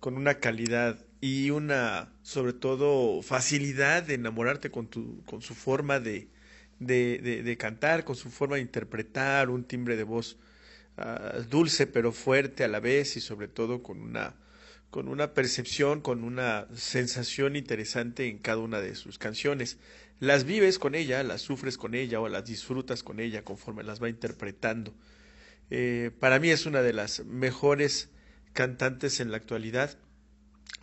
con 0.00 0.16
una 0.16 0.34
calidad 0.34 0.98
y 1.20 1.50
una, 1.50 2.12
sobre 2.22 2.54
todo, 2.54 3.20
facilidad 3.22 4.02
de 4.02 4.14
enamorarte 4.14 4.70
con, 4.70 4.86
tu, 4.88 5.22
con 5.24 5.42
su 5.42 5.54
forma 5.54 6.00
de, 6.00 6.28
de, 6.86 7.18
de- 7.18 7.42
de 7.42 7.56
cantar, 7.56 8.04
con 8.04 8.16
su 8.16 8.30
forma 8.30 8.56
de 8.56 8.62
interpretar, 8.62 9.50
un 9.50 9.64
timbre 9.64 9.96
de 9.96 10.04
voz 10.04 10.36
ah, 10.96 11.38
dulce 11.50 11.86
pero 11.86 12.12
fuerte 12.12 12.64
a 12.64 12.68
la 12.68 12.80
vez 12.80 13.16
y 13.16 13.20
sobre 13.20 13.48
todo 13.48 13.82
con 13.82 14.00
una, 14.00 14.34
con 14.90 15.08
una 15.08 15.34
percepción, 15.34 16.00
con 16.00 16.24
una 16.24 16.66
sensación 16.74 17.56
interesante 17.56 18.28
en 18.28 18.38
cada 18.38 18.58
una 18.58 18.80
de 18.80 18.94
sus 18.94 19.18
canciones. 19.18 19.78
Las 20.20 20.44
vives 20.44 20.78
con 20.78 20.94
ella, 20.94 21.22
las 21.24 21.42
sufres 21.42 21.76
con 21.78 21.94
ella 21.94 22.20
o 22.20 22.28
las 22.28 22.44
disfrutas 22.46 23.02
con 23.02 23.20
ella 23.20 23.42
conforme 23.44 23.82
las 23.82 24.02
va 24.02 24.08
interpretando. 24.08 24.94
Eh, 25.70 26.10
para 26.20 26.38
mí 26.38 26.50
es 26.50 26.66
una 26.66 26.82
de 26.82 26.92
las 26.92 27.24
mejores 27.24 28.10
cantantes 28.52 29.20
en 29.20 29.30
la 29.30 29.38
actualidad, 29.38 29.98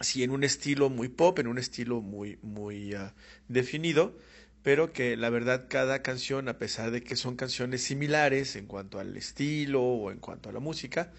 sí 0.01 0.23
en 0.23 0.31
un 0.31 0.43
estilo 0.43 0.89
muy 0.89 1.09
pop, 1.09 1.39
en 1.39 1.47
un 1.47 1.57
estilo 1.57 2.01
muy, 2.01 2.39
muy 2.41 2.93
ah, 2.95 3.13
definido, 3.47 4.17
pero 4.63 4.91
que 4.91 5.15
la 5.17 5.29
verdad 5.29 5.65
cada 5.69 6.01
canción, 6.01 6.49
a 6.49 6.57
pesar 6.57 6.91
de 6.91 7.03
que 7.03 7.15
son 7.15 7.35
canciones 7.35 7.83
similares 7.83 8.55
en 8.55 8.65
cuanto 8.65 8.99
al 8.99 9.15
estilo 9.15 9.81
o 9.81 10.11
en 10.11 10.19
cuanto 10.19 10.49
a 10.49 10.51
la 10.51 10.59
música, 10.59 11.11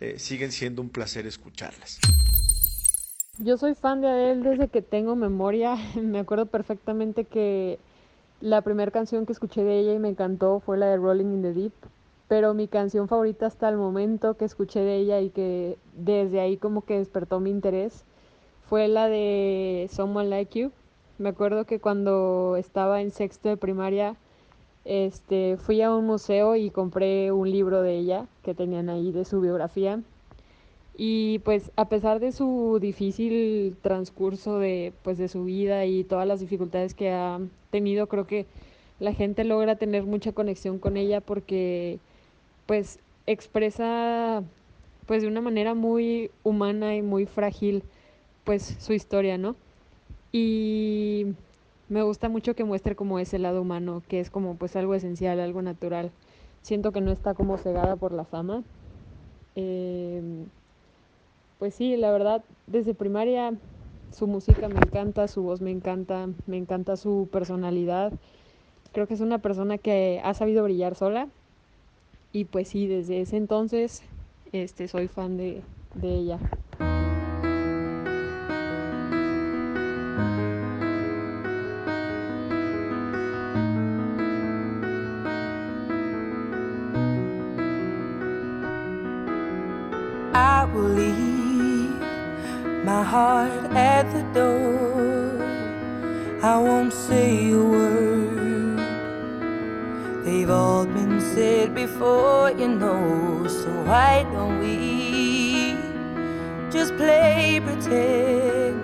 eh, 0.00 0.18
siguen 0.18 0.52
siendo 0.52 0.82
un 0.82 0.90
placer 0.90 1.26
escucharlas. 1.26 1.98
Yo 3.38 3.58
soy 3.58 3.74
fan 3.74 4.00
de 4.00 4.08
Adele 4.08 4.50
desde 4.50 4.68
que 4.68 4.80
tengo 4.80 5.14
memoria. 5.14 5.76
Me 6.00 6.18
acuerdo 6.18 6.46
perfectamente 6.46 7.24
que 7.24 7.78
la 8.40 8.62
primera 8.62 8.90
canción 8.90 9.26
que 9.26 9.32
escuché 9.32 9.62
de 9.62 9.78
ella 9.78 9.94
y 9.94 9.98
me 9.98 10.10
encantó 10.10 10.60
fue 10.60 10.76
la 10.76 10.86
de 10.86 10.96
Rolling 10.96 11.26
in 11.26 11.42
the 11.42 11.52
Deep. 11.52 11.72
Pero 12.28 12.54
mi 12.54 12.66
canción 12.66 13.08
favorita 13.08 13.46
hasta 13.46 13.68
el 13.68 13.76
momento 13.76 14.36
que 14.36 14.44
escuché 14.44 14.80
de 14.80 14.96
ella 14.96 15.20
y 15.20 15.30
que 15.30 15.78
desde 15.94 16.40
ahí 16.40 16.56
como 16.56 16.84
que 16.84 16.98
despertó 16.98 17.40
mi 17.40 17.50
interés 17.50 18.04
fue 18.68 18.88
la 18.88 19.08
de 19.08 19.88
Someone 19.92 20.28
Like 20.28 20.58
You. 20.58 20.72
Me 21.18 21.30
acuerdo 21.30 21.64
que 21.64 21.80
cuando 21.80 22.56
estaba 22.58 23.00
en 23.00 23.10
sexto 23.10 23.48
de 23.48 23.56
primaria, 23.56 24.16
este, 24.84 25.56
fui 25.56 25.80
a 25.82 25.94
un 25.94 26.06
museo 26.06 26.56
y 26.56 26.70
compré 26.70 27.32
un 27.32 27.50
libro 27.50 27.82
de 27.82 27.96
ella 27.96 28.26
que 28.42 28.54
tenían 28.54 28.90
ahí 28.90 29.12
de 29.12 29.24
su 29.24 29.40
biografía. 29.40 30.02
Y 30.96 31.40
pues 31.40 31.70
a 31.76 31.88
pesar 31.88 32.20
de 32.20 32.32
su 32.32 32.78
difícil 32.80 33.76
transcurso 33.82 34.58
de, 34.58 34.92
pues, 35.02 35.18
de 35.18 35.28
su 35.28 35.44
vida 35.44 35.86
y 35.86 36.04
todas 36.04 36.26
las 36.26 36.40
dificultades 36.40 36.94
que 36.94 37.10
ha 37.10 37.40
tenido, 37.70 38.08
creo 38.08 38.26
que 38.26 38.46
la 39.00 39.12
gente 39.12 39.44
logra 39.44 39.76
tener 39.76 40.04
mucha 40.04 40.32
conexión 40.32 40.78
con 40.78 40.96
ella 40.96 41.20
porque 41.20 41.98
pues 42.66 42.98
expresa 43.26 44.42
pues 45.06 45.22
de 45.22 45.28
una 45.28 45.40
manera 45.40 45.74
muy 45.74 46.30
humana 46.42 46.96
y 46.96 47.02
muy 47.02 47.26
frágil 47.26 47.84
pues 48.44 48.76
su 48.80 48.92
historia, 48.92 49.38
¿no? 49.38 49.56
Y 50.32 51.26
me 51.88 52.02
gusta 52.02 52.28
mucho 52.28 52.54
que 52.54 52.64
muestre 52.64 52.96
como 52.96 53.18
ese 53.18 53.38
lado 53.38 53.62
humano, 53.62 54.02
que 54.08 54.20
es 54.20 54.30
como 54.30 54.58
pues 54.58 54.76
algo 54.76 54.94
esencial, 54.94 55.40
algo 55.40 55.62
natural. 55.62 56.12
Siento 56.62 56.92
que 56.92 57.00
no 57.00 57.12
está 57.12 57.34
como 57.34 57.58
cegada 57.58 57.96
por 57.96 58.12
la 58.12 58.24
fama. 58.24 58.64
Em, 59.56 60.50
pues 61.58 61.74
sí, 61.74 61.96
la 61.96 62.10
verdad, 62.12 62.44
desde 62.66 62.94
primaria 62.94 63.60
su 64.10 64.26
música 64.26 64.68
me 64.68 64.80
encanta, 64.80 65.26
su 65.28 65.42
voz 65.42 65.60
me 65.60 65.70
encanta, 65.70 66.28
me 66.46 66.56
encanta 66.56 66.96
su 66.96 67.28
personalidad. 67.32 68.14
Creo 68.92 69.06
que 69.08 69.14
es 69.14 69.20
una 69.20 69.40
persona 69.42 69.78
que 69.78 70.20
ha 70.24 70.34
sabido 70.34 70.64
brillar 70.64 70.94
sola. 70.96 71.30
Y 72.32 72.46
pues 72.46 72.68
sí, 72.68 72.86
desde 72.86 73.20
ese 73.22 73.36
entonces 73.36 74.02
este, 74.52 74.88
soy 74.88 75.08
fan 75.08 75.36
de, 75.36 75.64
de 75.94 76.16
ella. 76.16 76.46
The 94.12 94.22
door. 94.34 95.42
I 96.42 96.58
won't 96.58 96.92
say 96.92 97.50
a 97.50 97.58
word. 97.58 98.78
They've 100.24 100.50
all 100.50 100.84
been 100.86 101.20
said 101.20 101.74
before, 101.74 102.50
you 102.50 102.68
know. 102.68 103.46
So 103.48 103.68
why 103.84 104.24
don't 104.32 104.58
we 104.60 105.76
just 106.70 106.96
play 106.96 107.60
pretend? 107.64 108.82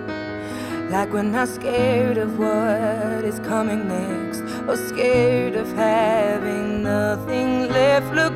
Like 0.89 1.11
we're 1.11 1.23
not 1.23 1.47
scared 1.47 2.17
of 2.17 2.37
what 2.37 3.25
is 3.25 3.39
coming 3.39 3.87
next, 3.87 4.41
or 4.67 4.77
scared 4.77 5.55
of 5.55 5.67
having 5.73 6.83
nothing 6.83 7.67
left. 7.69 8.13
Look, 8.13 8.32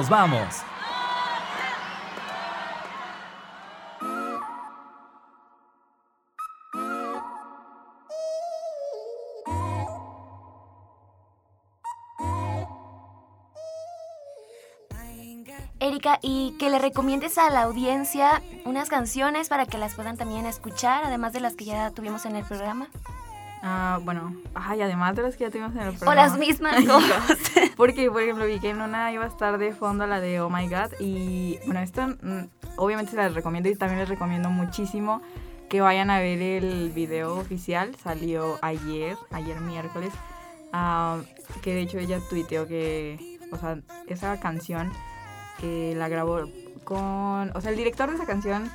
nos 0.00 0.08
vamos. 0.08 0.62
Erika, 15.80 16.18
y 16.22 16.56
que 16.58 16.70
le 16.70 16.78
recomiendes 16.78 17.36
a 17.36 17.50
la 17.50 17.62
audiencia 17.62 18.42
unas 18.64 18.88
canciones 18.88 19.50
para 19.50 19.66
que 19.66 19.76
las 19.76 19.94
puedan 19.94 20.16
también 20.16 20.46
escuchar, 20.46 21.04
además 21.04 21.34
de 21.34 21.40
las 21.40 21.56
que 21.56 21.66
ya 21.66 21.90
tuvimos 21.90 22.24
en 22.24 22.36
el 22.36 22.44
programa. 22.46 22.88
Ah, 23.62 23.98
bueno, 24.02 24.34
ay, 24.54 24.80
además 24.80 25.14
de 25.16 25.22
las 25.22 25.36
que 25.36 25.44
ya 25.44 25.50
tuvimos 25.50 25.72
en 25.72 25.80
el 25.82 25.88
O 25.88 25.92
programa. 25.98 26.14
las 26.14 26.38
mismas 26.38 26.84
dos. 26.86 27.02
Porque, 27.76 28.10
por 28.10 28.22
ejemplo, 28.22 28.46
vi 28.46 28.58
que 28.58 28.70
en 28.70 28.80
una 28.80 29.12
iba 29.12 29.24
a 29.24 29.28
estar 29.28 29.58
de 29.58 29.72
fondo 29.74 30.06
la 30.06 30.20
de 30.20 30.40
Oh 30.40 30.48
My 30.48 30.66
God. 30.68 30.92
Y 30.98 31.58
bueno, 31.66 31.80
esto 31.80 32.06
mm, 32.06 32.44
obviamente 32.76 33.10
se 33.12 33.16
las 33.18 33.34
recomiendo 33.34 33.68
y 33.68 33.76
también 33.76 34.00
les 34.00 34.08
recomiendo 34.08 34.48
muchísimo 34.50 35.20
que 35.68 35.80
vayan 35.82 36.10
a 36.10 36.18
ver 36.20 36.40
el 36.42 36.90
video 36.90 37.36
oficial. 37.36 37.94
Salió 38.02 38.58
ayer, 38.62 39.16
ayer 39.30 39.60
miércoles. 39.60 40.12
ah, 40.72 41.18
que 41.62 41.74
de 41.74 41.82
hecho 41.82 41.98
ella 41.98 42.18
tuiteó 42.30 42.66
que, 42.66 43.38
o 43.52 43.56
sea, 43.58 43.78
esa 44.06 44.40
canción 44.40 44.90
que 45.60 45.94
la 45.96 46.08
grabó 46.08 46.44
con, 46.84 47.50
o 47.54 47.60
sea, 47.60 47.70
el 47.70 47.76
director 47.76 48.08
de 48.08 48.16
esa 48.16 48.24
canción 48.24 48.70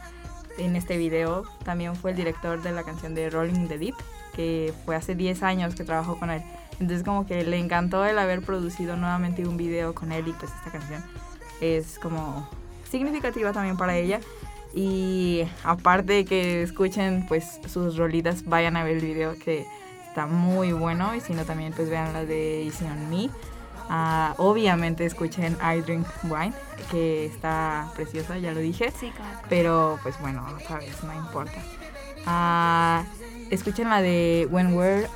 en 0.58 0.76
este 0.76 0.98
video 0.98 1.44
también 1.64 1.96
fue 1.96 2.12
el 2.12 2.18
director 2.18 2.62
de 2.62 2.72
la 2.72 2.84
canción 2.84 3.16
de 3.16 3.30
Rolling 3.30 3.56
in 3.56 3.68
the 3.68 3.78
Deep, 3.78 3.96
que 4.36 4.74
fue 4.86 4.96
hace 4.96 5.16
10 5.16 5.44
años 5.44 5.76
que 5.76 5.84
trabajó 5.84 6.20
con 6.20 6.30
él. 6.30 6.44
Entonces 6.80 7.04
como 7.04 7.26
que 7.26 7.44
le 7.44 7.58
encantó 7.58 8.06
el 8.06 8.20
haber 8.20 8.42
producido 8.42 8.98
nuevamente 8.98 9.48
un 9.48 9.58
video 9.58 9.96
con 9.96 10.12
él 10.12 10.28
y 10.28 10.34
pues 10.34 10.52
esta 10.52 10.72
canción 10.72 11.04
es 11.62 11.98
como 12.00 12.50
significativa 12.90 13.54
también 13.54 13.78
para 13.78 13.96
ella. 13.96 14.20
Y 14.74 15.48
aparte 15.64 16.14
de 16.14 16.26
que 16.26 16.62
escuchen 16.62 17.26
pues 17.28 17.62
sus 17.68 17.96
rolitas, 17.96 18.44
vayan 18.46 18.76
a 18.76 18.84
ver 18.84 18.98
el 18.98 19.06
video 19.06 19.36
que 19.40 19.66
está 20.10 20.28
muy 20.28 20.74
bueno 20.74 21.16
y 21.16 21.22
si 21.22 21.34
no 21.34 21.46
también 21.46 21.72
pues 21.72 21.90
vean 21.90 22.12
la 22.12 22.26
de 22.26 22.66
Easy 22.66 22.84
on 22.86 23.10
Me. 23.10 23.30
Ah, 23.88 24.34
obviamente 24.38 25.06
escuchen 25.06 25.58
I 25.62 25.82
Drink 25.82 26.08
Wine, 26.24 26.54
que 26.92 27.28
está 27.28 27.90
preciosa, 27.96 28.38
ya 28.38 28.52
lo 28.52 28.60
dije. 28.60 28.92
Sí, 29.00 29.12
claro. 29.16 29.40
Pero 29.48 30.00
pues 30.04 30.20
bueno, 30.20 30.46
sabes, 30.68 31.04
no 31.04 31.14
importa. 31.14 31.62
Ah, 32.26 33.04
escuchen 33.50 33.90
la 33.90 34.02
de 34.02 34.48
When, 34.52 34.76
We're, 34.76 35.08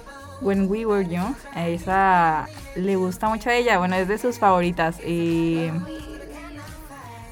When 0.41 0.69
We 0.69 0.85
Were 0.85 1.07
Young. 1.07 1.35
Esa 1.55 2.47
le 2.75 2.95
gusta 2.95 3.29
mucho 3.29 3.49
a 3.49 3.55
ella. 3.55 3.77
Bueno, 3.77 3.95
es 3.95 4.07
de 4.07 4.17
sus 4.17 4.39
favoritas. 4.39 4.99
Y 5.05 5.69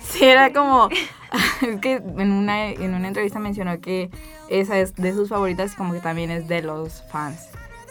sí, 0.02 0.26
era 0.26 0.52
como... 0.54 0.90
es 1.62 1.80
que 1.82 1.96
en 1.96 2.32
una, 2.32 2.70
en 2.70 2.94
una 2.94 3.08
entrevista 3.08 3.40
mencionó 3.40 3.80
que 3.80 4.10
esa 4.50 4.80
es 4.80 4.96
de 4.96 5.14
sus 5.14 5.30
favoritas 5.30 5.76
como 5.76 5.94
que 5.94 6.00
también 6.00 6.32
es 6.32 6.48
de 6.48 6.62
los 6.62 7.04
fans. 7.12 7.50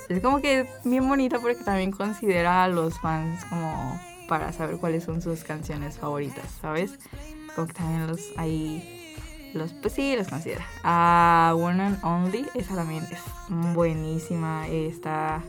Es 0.09 0.21
como 0.21 0.41
que 0.41 0.69
bien 0.85 1.09
bonita 1.09 1.39
porque 1.39 1.63
también 1.65 1.91
considera 1.91 2.65
a 2.65 2.69
los 2.69 2.99
fans 3.01 3.45
como 3.47 4.01
para 4.29 4.53
saber 4.53 4.79
cuáles 4.79 5.05
son 5.05 5.21
sus 5.21 5.45
canciones 5.45 5.99
favoritas, 5.99 6.45
¿sabes? 6.61 6.99
Como 7.55 7.67
que 7.67 7.75
también 7.75 8.07
los 8.07 8.21
ahí 8.37 9.06
los 9.57 9.73
pues 9.73 9.95
sí 9.95 10.17
los 10.17 10.29
considera. 10.29 10.65
A 10.85 11.55
One 11.57 11.83
and 11.83 12.05
Only, 12.05 12.47
esa 12.55 12.75
también 12.75 13.05
es 13.11 13.21
buenísima, 13.49 14.67
está 14.69 15.43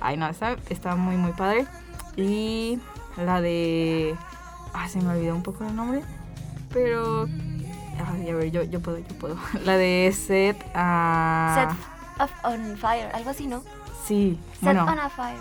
ay 0.00 0.16
no, 0.16 0.28
está, 0.28 0.56
está 0.68 0.96
muy 0.96 1.16
muy 1.16 1.32
padre. 1.32 1.66
Y 2.16 2.78
la 3.16 3.40
de 3.40 4.16
ah, 4.74 4.88
se 4.88 5.00
me 5.00 5.08
olvidó 5.08 5.34
un 5.34 5.42
poco 5.42 5.64
el 5.64 5.74
nombre, 5.74 6.02
pero 6.72 7.26
ay, 8.04 8.30
a 8.30 8.34
ver, 8.34 8.50
yo, 8.50 8.62
yo 8.62 8.80
puedo, 8.80 8.98
yo 8.98 9.14
puedo. 9.18 9.36
La 9.64 9.76
de 9.76 10.12
Set 10.14 10.56
a 10.74 11.68
Set 11.68 12.22
of 12.22 12.30
on 12.44 12.76
fire, 12.76 13.10
algo 13.14 13.30
así, 13.30 13.46
¿no? 13.46 13.62
Sí, 14.04 14.38
Set 14.52 14.62
bueno, 14.62 14.84
on 14.84 14.98
a 14.98 15.08
fire. 15.08 15.38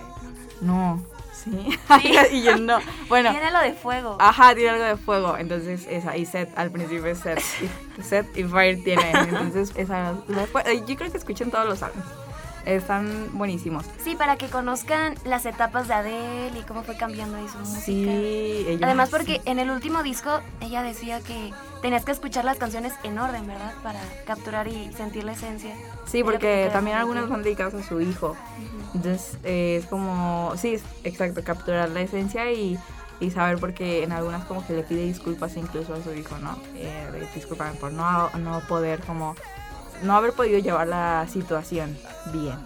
no, 0.62 1.04
no, 1.46 2.00
sí. 2.00 2.14
y 2.32 2.44
yo 2.44 2.58
no. 2.58 2.80
Bueno, 3.10 3.32
Tiene 3.32 3.52
lo 3.52 3.60
de 3.60 3.74
fuego. 3.74 4.18
Ajá, 4.20 4.54
tiene 4.56 4.70
algo 4.72 4.84
de 4.86 4.98
fuego. 4.98 5.38
Entonces, 5.38 5.86
esa. 5.90 6.16
Y 6.18 6.26
set, 6.26 6.52
al 6.58 6.72
principio 6.72 7.06
es 7.08 7.20
set. 7.20 7.40
Y, 7.98 8.02
set 8.04 8.38
y 8.38 8.44
fire 8.44 8.84
tiene. 8.84 9.10
Entonces, 9.12 9.72
esa. 9.76 10.14
yo 10.88 10.96
creo 10.98 11.12
que 11.12 11.18
escuchen 11.18 11.50
todos 11.52 11.66
los 11.68 11.82
álbumes. 11.82 12.06
Están 12.66 13.30
buenísimos. 13.38 13.86
Sí, 14.04 14.16
para 14.16 14.38
que 14.38 14.48
conozcan 14.48 15.14
las 15.24 15.46
etapas 15.46 15.88
de 15.88 15.94
Adele 15.94 16.58
y 16.60 16.64
cómo 16.64 16.82
fue 16.82 16.98
cambiando 16.98 17.38
ahí 17.38 17.48
su 17.48 17.60
música. 17.60 17.80
Sí, 17.82 18.66
ella- 18.68 18.88
Además 18.88 19.10
porque 19.12 19.40
en 19.46 19.60
el 19.60 19.70
último 19.70 20.02
disco 20.02 20.42
ella 20.62 20.82
decía 20.82 21.22
que 21.22 21.52
tenías 21.86 22.04
que 22.04 22.14
escuchar 22.14 22.44
las 22.46 22.58
canciones 22.58 22.94
en 23.04 23.20
orden, 23.20 23.46
¿verdad? 23.46 23.72
Para 23.84 24.00
capturar 24.26 24.68
y 24.68 24.92
sentir 24.94 25.24
la 25.24 25.34
esencia. 25.34 25.76
Sí, 26.08 26.24
porque 26.24 26.68
también 26.74 26.98
algunas 26.98 27.30
van 27.30 27.44
dedicadas 27.44 27.76
a 27.76 27.84
su 27.84 28.02
hijo. 28.02 28.36
Entonces, 28.96 29.38
eh, 29.44 29.82
es 29.84 29.86
como. 29.86 30.54
Sí, 30.58 30.82
exacto, 31.04 31.44
capturar 31.44 31.90
la 31.90 32.02
esencia 32.02 32.52
y. 32.52 32.80
Y 33.20 33.30
saber 33.30 33.60
porque 33.60 34.04
en 34.04 34.12
algunas 34.12 34.46
como 34.46 34.66
que 34.66 34.74
le 34.74 34.82
pide 34.82 35.06
disculpas 35.06 35.56
incluso 35.58 35.94
a 35.94 36.04
su 36.04 36.12
hijo, 36.14 36.38
¿no? 36.40 36.58
Eh, 36.76 37.08
de 37.14 37.28
disculparme 37.36 37.80
por 37.80 37.94
no, 37.94 38.30
no 38.32 38.60
poder 38.68 39.00
como 39.02 39.36
no 40.02 40.18
haber 40.18 40.34
podido 40.34 40.58
llevar 40.58 40.88
la 40.88 41.28
situación 41.32 41.96
bien. 42.34 42.58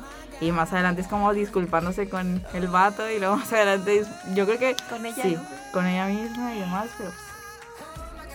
Y 0.42 0.52
más 0.54 0.72
adelante 0.72 1.02
es 1.02 1.08
como 1.08 1.34
disculpándose 1.34 2.10
con 2.10 2.42
el 2.54 2.68
vato 2.68 3.08
y 3.12 3.20
luego 3.20 3.36
más 3.36 3.52
adelante 3.52 4.06
yo 4.34 4.46
creo 4.46 4.58
que 4.58 4.76
Con 4.90 5.06
ella, 5.06 5.22
sí, 5.22 5.38
con 5.72 5.86
ella 5.86 6.08
misma 6.08 6.56
y 6.56 6.62
demás, 6.62 6.88
pero 6.98 7.12
pues, 7.12 7.29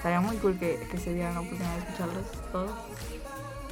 estaría 0.04 0.20
muy 0.20 0.36
cool 0.36 0.58
que, 0.58 0.86
que 0.90 0.98
se 0.98 1.14
dieran 1.14 1.32
la 1.32 1.40
oportunidad 1.40 1.72
de 1.76 1.78
escucharlos 1.78 2.24
todos. 2.52 2.70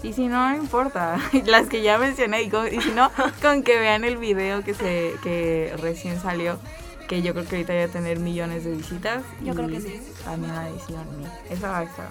Y 0.03 0.15
si 0.15 0.29
no, 0.29 0.49
no 0.49 0.57
importa, 0.57 1.19
las 1.45 1.67
que 1.69 1.83
ya 1.83 1.99
mencioné, 1.99 2.41
y, 2.43 2.49
con- 2.49 2.73
y 2.73 2.81
si 2.81 2.91
no, 2.93 3.11
con 3.43 3.63
que 3.63 3.79
vean 3.79 4.03
el 4.05 4.17
video 4.17 4.65
que, 4.65 4.73
se, 4.73 5.13
que 5.23 5.75
recién 5.79 6.19
salió, 6.23 6.59
que 7.07 7.21
yo 7.21 7.35
creo 7.35 7.47
que 7.47 7.57
ahorita 7.57 7.75
va 7.75 7.85
a 7.85 7.89
tener 7.89 8.19
millones 8.19 8.65
de 8.65 8.75
visitas. 8.75 9.23
Yo 9.43 9.55
creo 9.55 9.69
que 9.69 9.83
sí. 9.83 10.01
También 10.25 10.55
la 10.55 10.71
edición, 10.71 11.05
esa 11.51 11.71
va 11.71 11.79
a 11.81 11.83
estar 11.83 12.09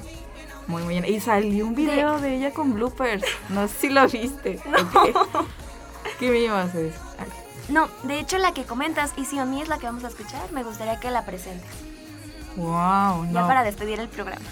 muy, 0.67 0.83
muy 0.83 0.99
bien. 0.99 1.05
Y 1.11 1.19
salió 1.19 1.65
un 1.65 1.73
video 1.73 2.19
de, 2.19 2.35
ella 2.35 2.53
con 2.53 2.75
bloopers. 2.75 3.23
No 3.49 3.67
sé 3.67 3.73
si 3.79 3.89
lo 3.89 4.07
viste. 4.07 4.59
ok. 4.93 5.17
¿Qué 6.19 6.29
me 6.29 6.37
ibas 6.41 6.75
a 6.75 6.77
decir? 6.77 6.99
Ay, 7.17 7.25
No, 7.69 7.89
de 8.03 8.19
hecho 8.19 8.37
la 8.37 8.53
que 8.53 8.65
comentas, 8.65 9.13
y 9.17 9.25
si 9.25 9.39
on 9.39 9.49
Me 9.49 9.63
es 9.63 9.67
la 9.67 9.79
que 9.79 9.87
vamos 9.87 10.03
a 10.03 10.09
escuchar, 10.09 10.51
me 10.51 10.63
gustaría 10.63 10.99
que 10.99 11.09
la 11.09 11.25
presentes. 11.25 11.67
Wow, 12.57 13.25
Ya 13.25 13.41
no. 13.41 13.47
para 13.47 13.63
despedir 13.63 13.99
el 13.99 14.09
programa. 14.09 14.45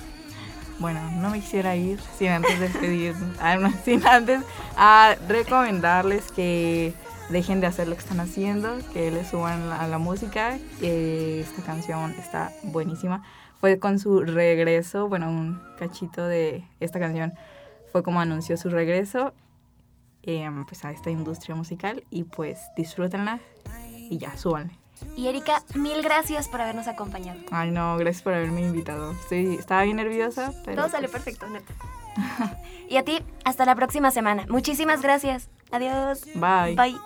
Bueno, 0.80 1.02
no 1.12 1.30
me 1.30 1.41
quisiera 1.41 1.76
ir 1.76 2.00
sin 2.18 2.30
antes 2.30 2.58
despedir, 2.60 3.14
ah, 3.41 3.58
sin 3.84 4.06
antes 4.08 4.41
a 4.78 5.16
recomendarles 5.28 6.32
que 6.32 6.93
dejen 7.30 7.60
de 7.60 7.68
hacer 7.68 7.88
lo 7.89 7.95
que 7.95 8.02
están 8.02 8.22
haciendo, 8.22 8.78
que 8.93 9.12
le 9.12 9.26
suban 9.26 9.72
a 9.74 9.88
la 9.88 9.97
música. 9.97 10.58
que 10.80 11.41
esta 11.41 11.62
canción 11.64 12.12
está 12.18 12.52
buenísima. 12.64 13.24
Fue 13.60 13.78
con 13.78 14.00
su 14.00 14.22
regreso, 14.22 15.10
bueno, 15.10 15.30
un 15.30 15.62
cachito 15.78 16.26
de 16.26 16.64
esta 16.80 16.97
canción 17.00 17.34
fue 17.91 18.02
como 18.04 18.22
anunció 18.22 18.56
su 18.56 18.70
regreso 18.70 19.34
em, 20.24 20.66
pues 20.66 20.86
a 20.86 20.91
esta 20.91 21.10
industria 21.10 21.56
musical 21.56 22.04
y 22.10 22.24
pues 22.24 22.58
disfrútenla 22.78 23.39
y 24.10 24.18
ya, 24.18 24.38
súbanle. 24.38 24.78
Y 25.16 25.28
Erika, 25.28 25.64
mil 25.76 26.02
gracias 26.02 26.47
por 26.47 26.62
habernos 26.62 26.88
acompañado. 26.88 27.39
Ay 27.52 27.72
no, 27.72 27.97
gracias 27.97 28.24
por 28.24 28.34
haberme 28.34 28.62
invitado. 28.62 29.12
Estoy, 29.12 29.56
estaba 29.56 29.84
bien 29.84 29.97
nerviosa, 29.97 30.54
pero... 30.66 30.78
Todo 30.78 30.89
salió 30.89 31.10
pues, 31.10 31.24
perfecto, 31.24 31.47
neta. 31.50 31.74
y 32.89 32.97
a 32.97 33.04
ti, 33.04 33.22
hasta 33.43 33.66
la 33.66 33.76
próxima 33.76 34.12
semana. 34.12 34.45
Muchísimas 34.50 35.02
gracias. 35.02 35.50
Adiós. 35.72 36.26
Bye. 36.36 36.76
Bye. 36.76 37.00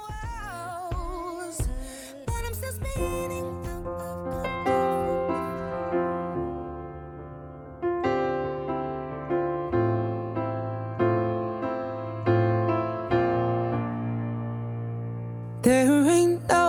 There 15.64 16.10
ain't 16.10 16.46
no 16.50 16.63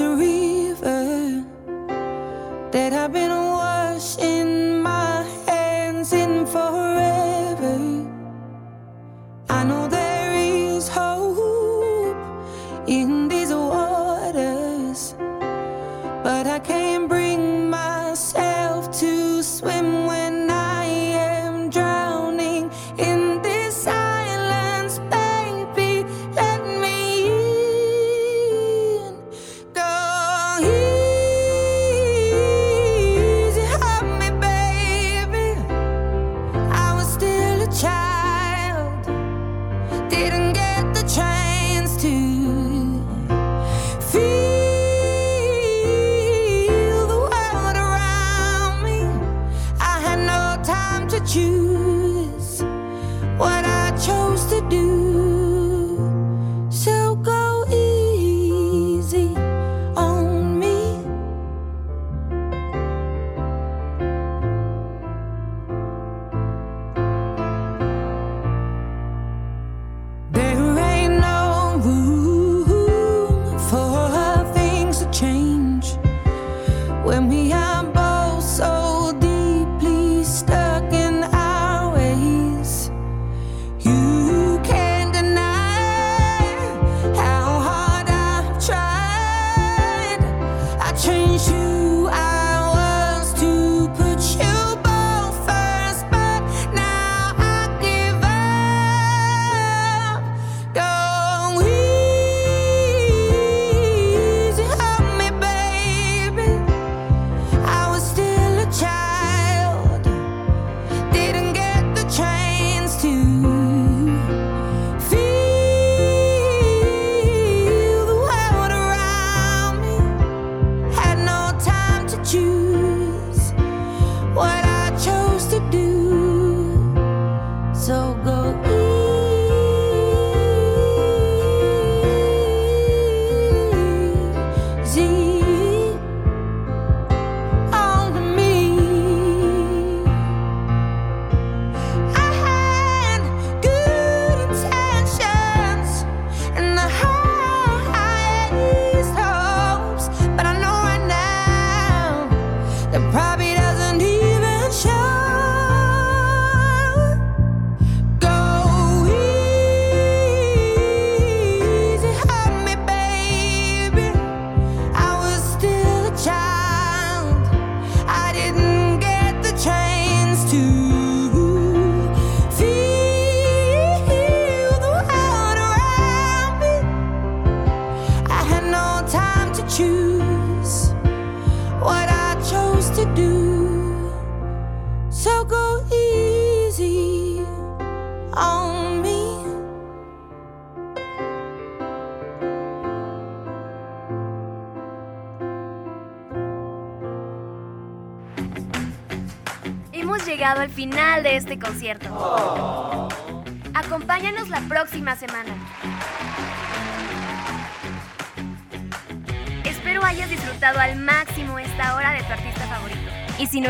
in 0.00 0.45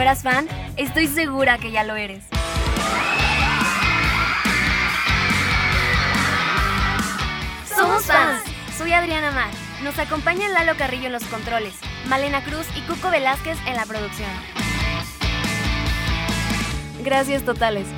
eras 0.06 0.22
fan, 0.22 0.46
estoy 0.76 1.08
segura 1.08 1.58
que 1.58 1.72
ya 1.72 1.82
lo 1.82 1.96
eres. 1.96 2.22
Somos 7.76 8.04
fans. 8.04 8.44
Soy 8.78 8.92
Adriana 8.92 9.32
Mar. 9.32 9.50
Nos 9.82 9.98
acompaña 9.98 10.48
Lalo 10.48 10.76
Carrillo 10.76 11.06
en 11.06 11.12
los 11.12 11.24
controles, 11.24 11.74
Malena 12.06 12.44
Cruz 12.44 12.68
y 12.76 12.82
Cuco 12.82 13.10
Velázquez 13.10 13.58
en 13.66 13.74
la 13.74 13.84
producción. 13.84 14.30
Gracias 17.02 17.42
totales. 17.44 17.88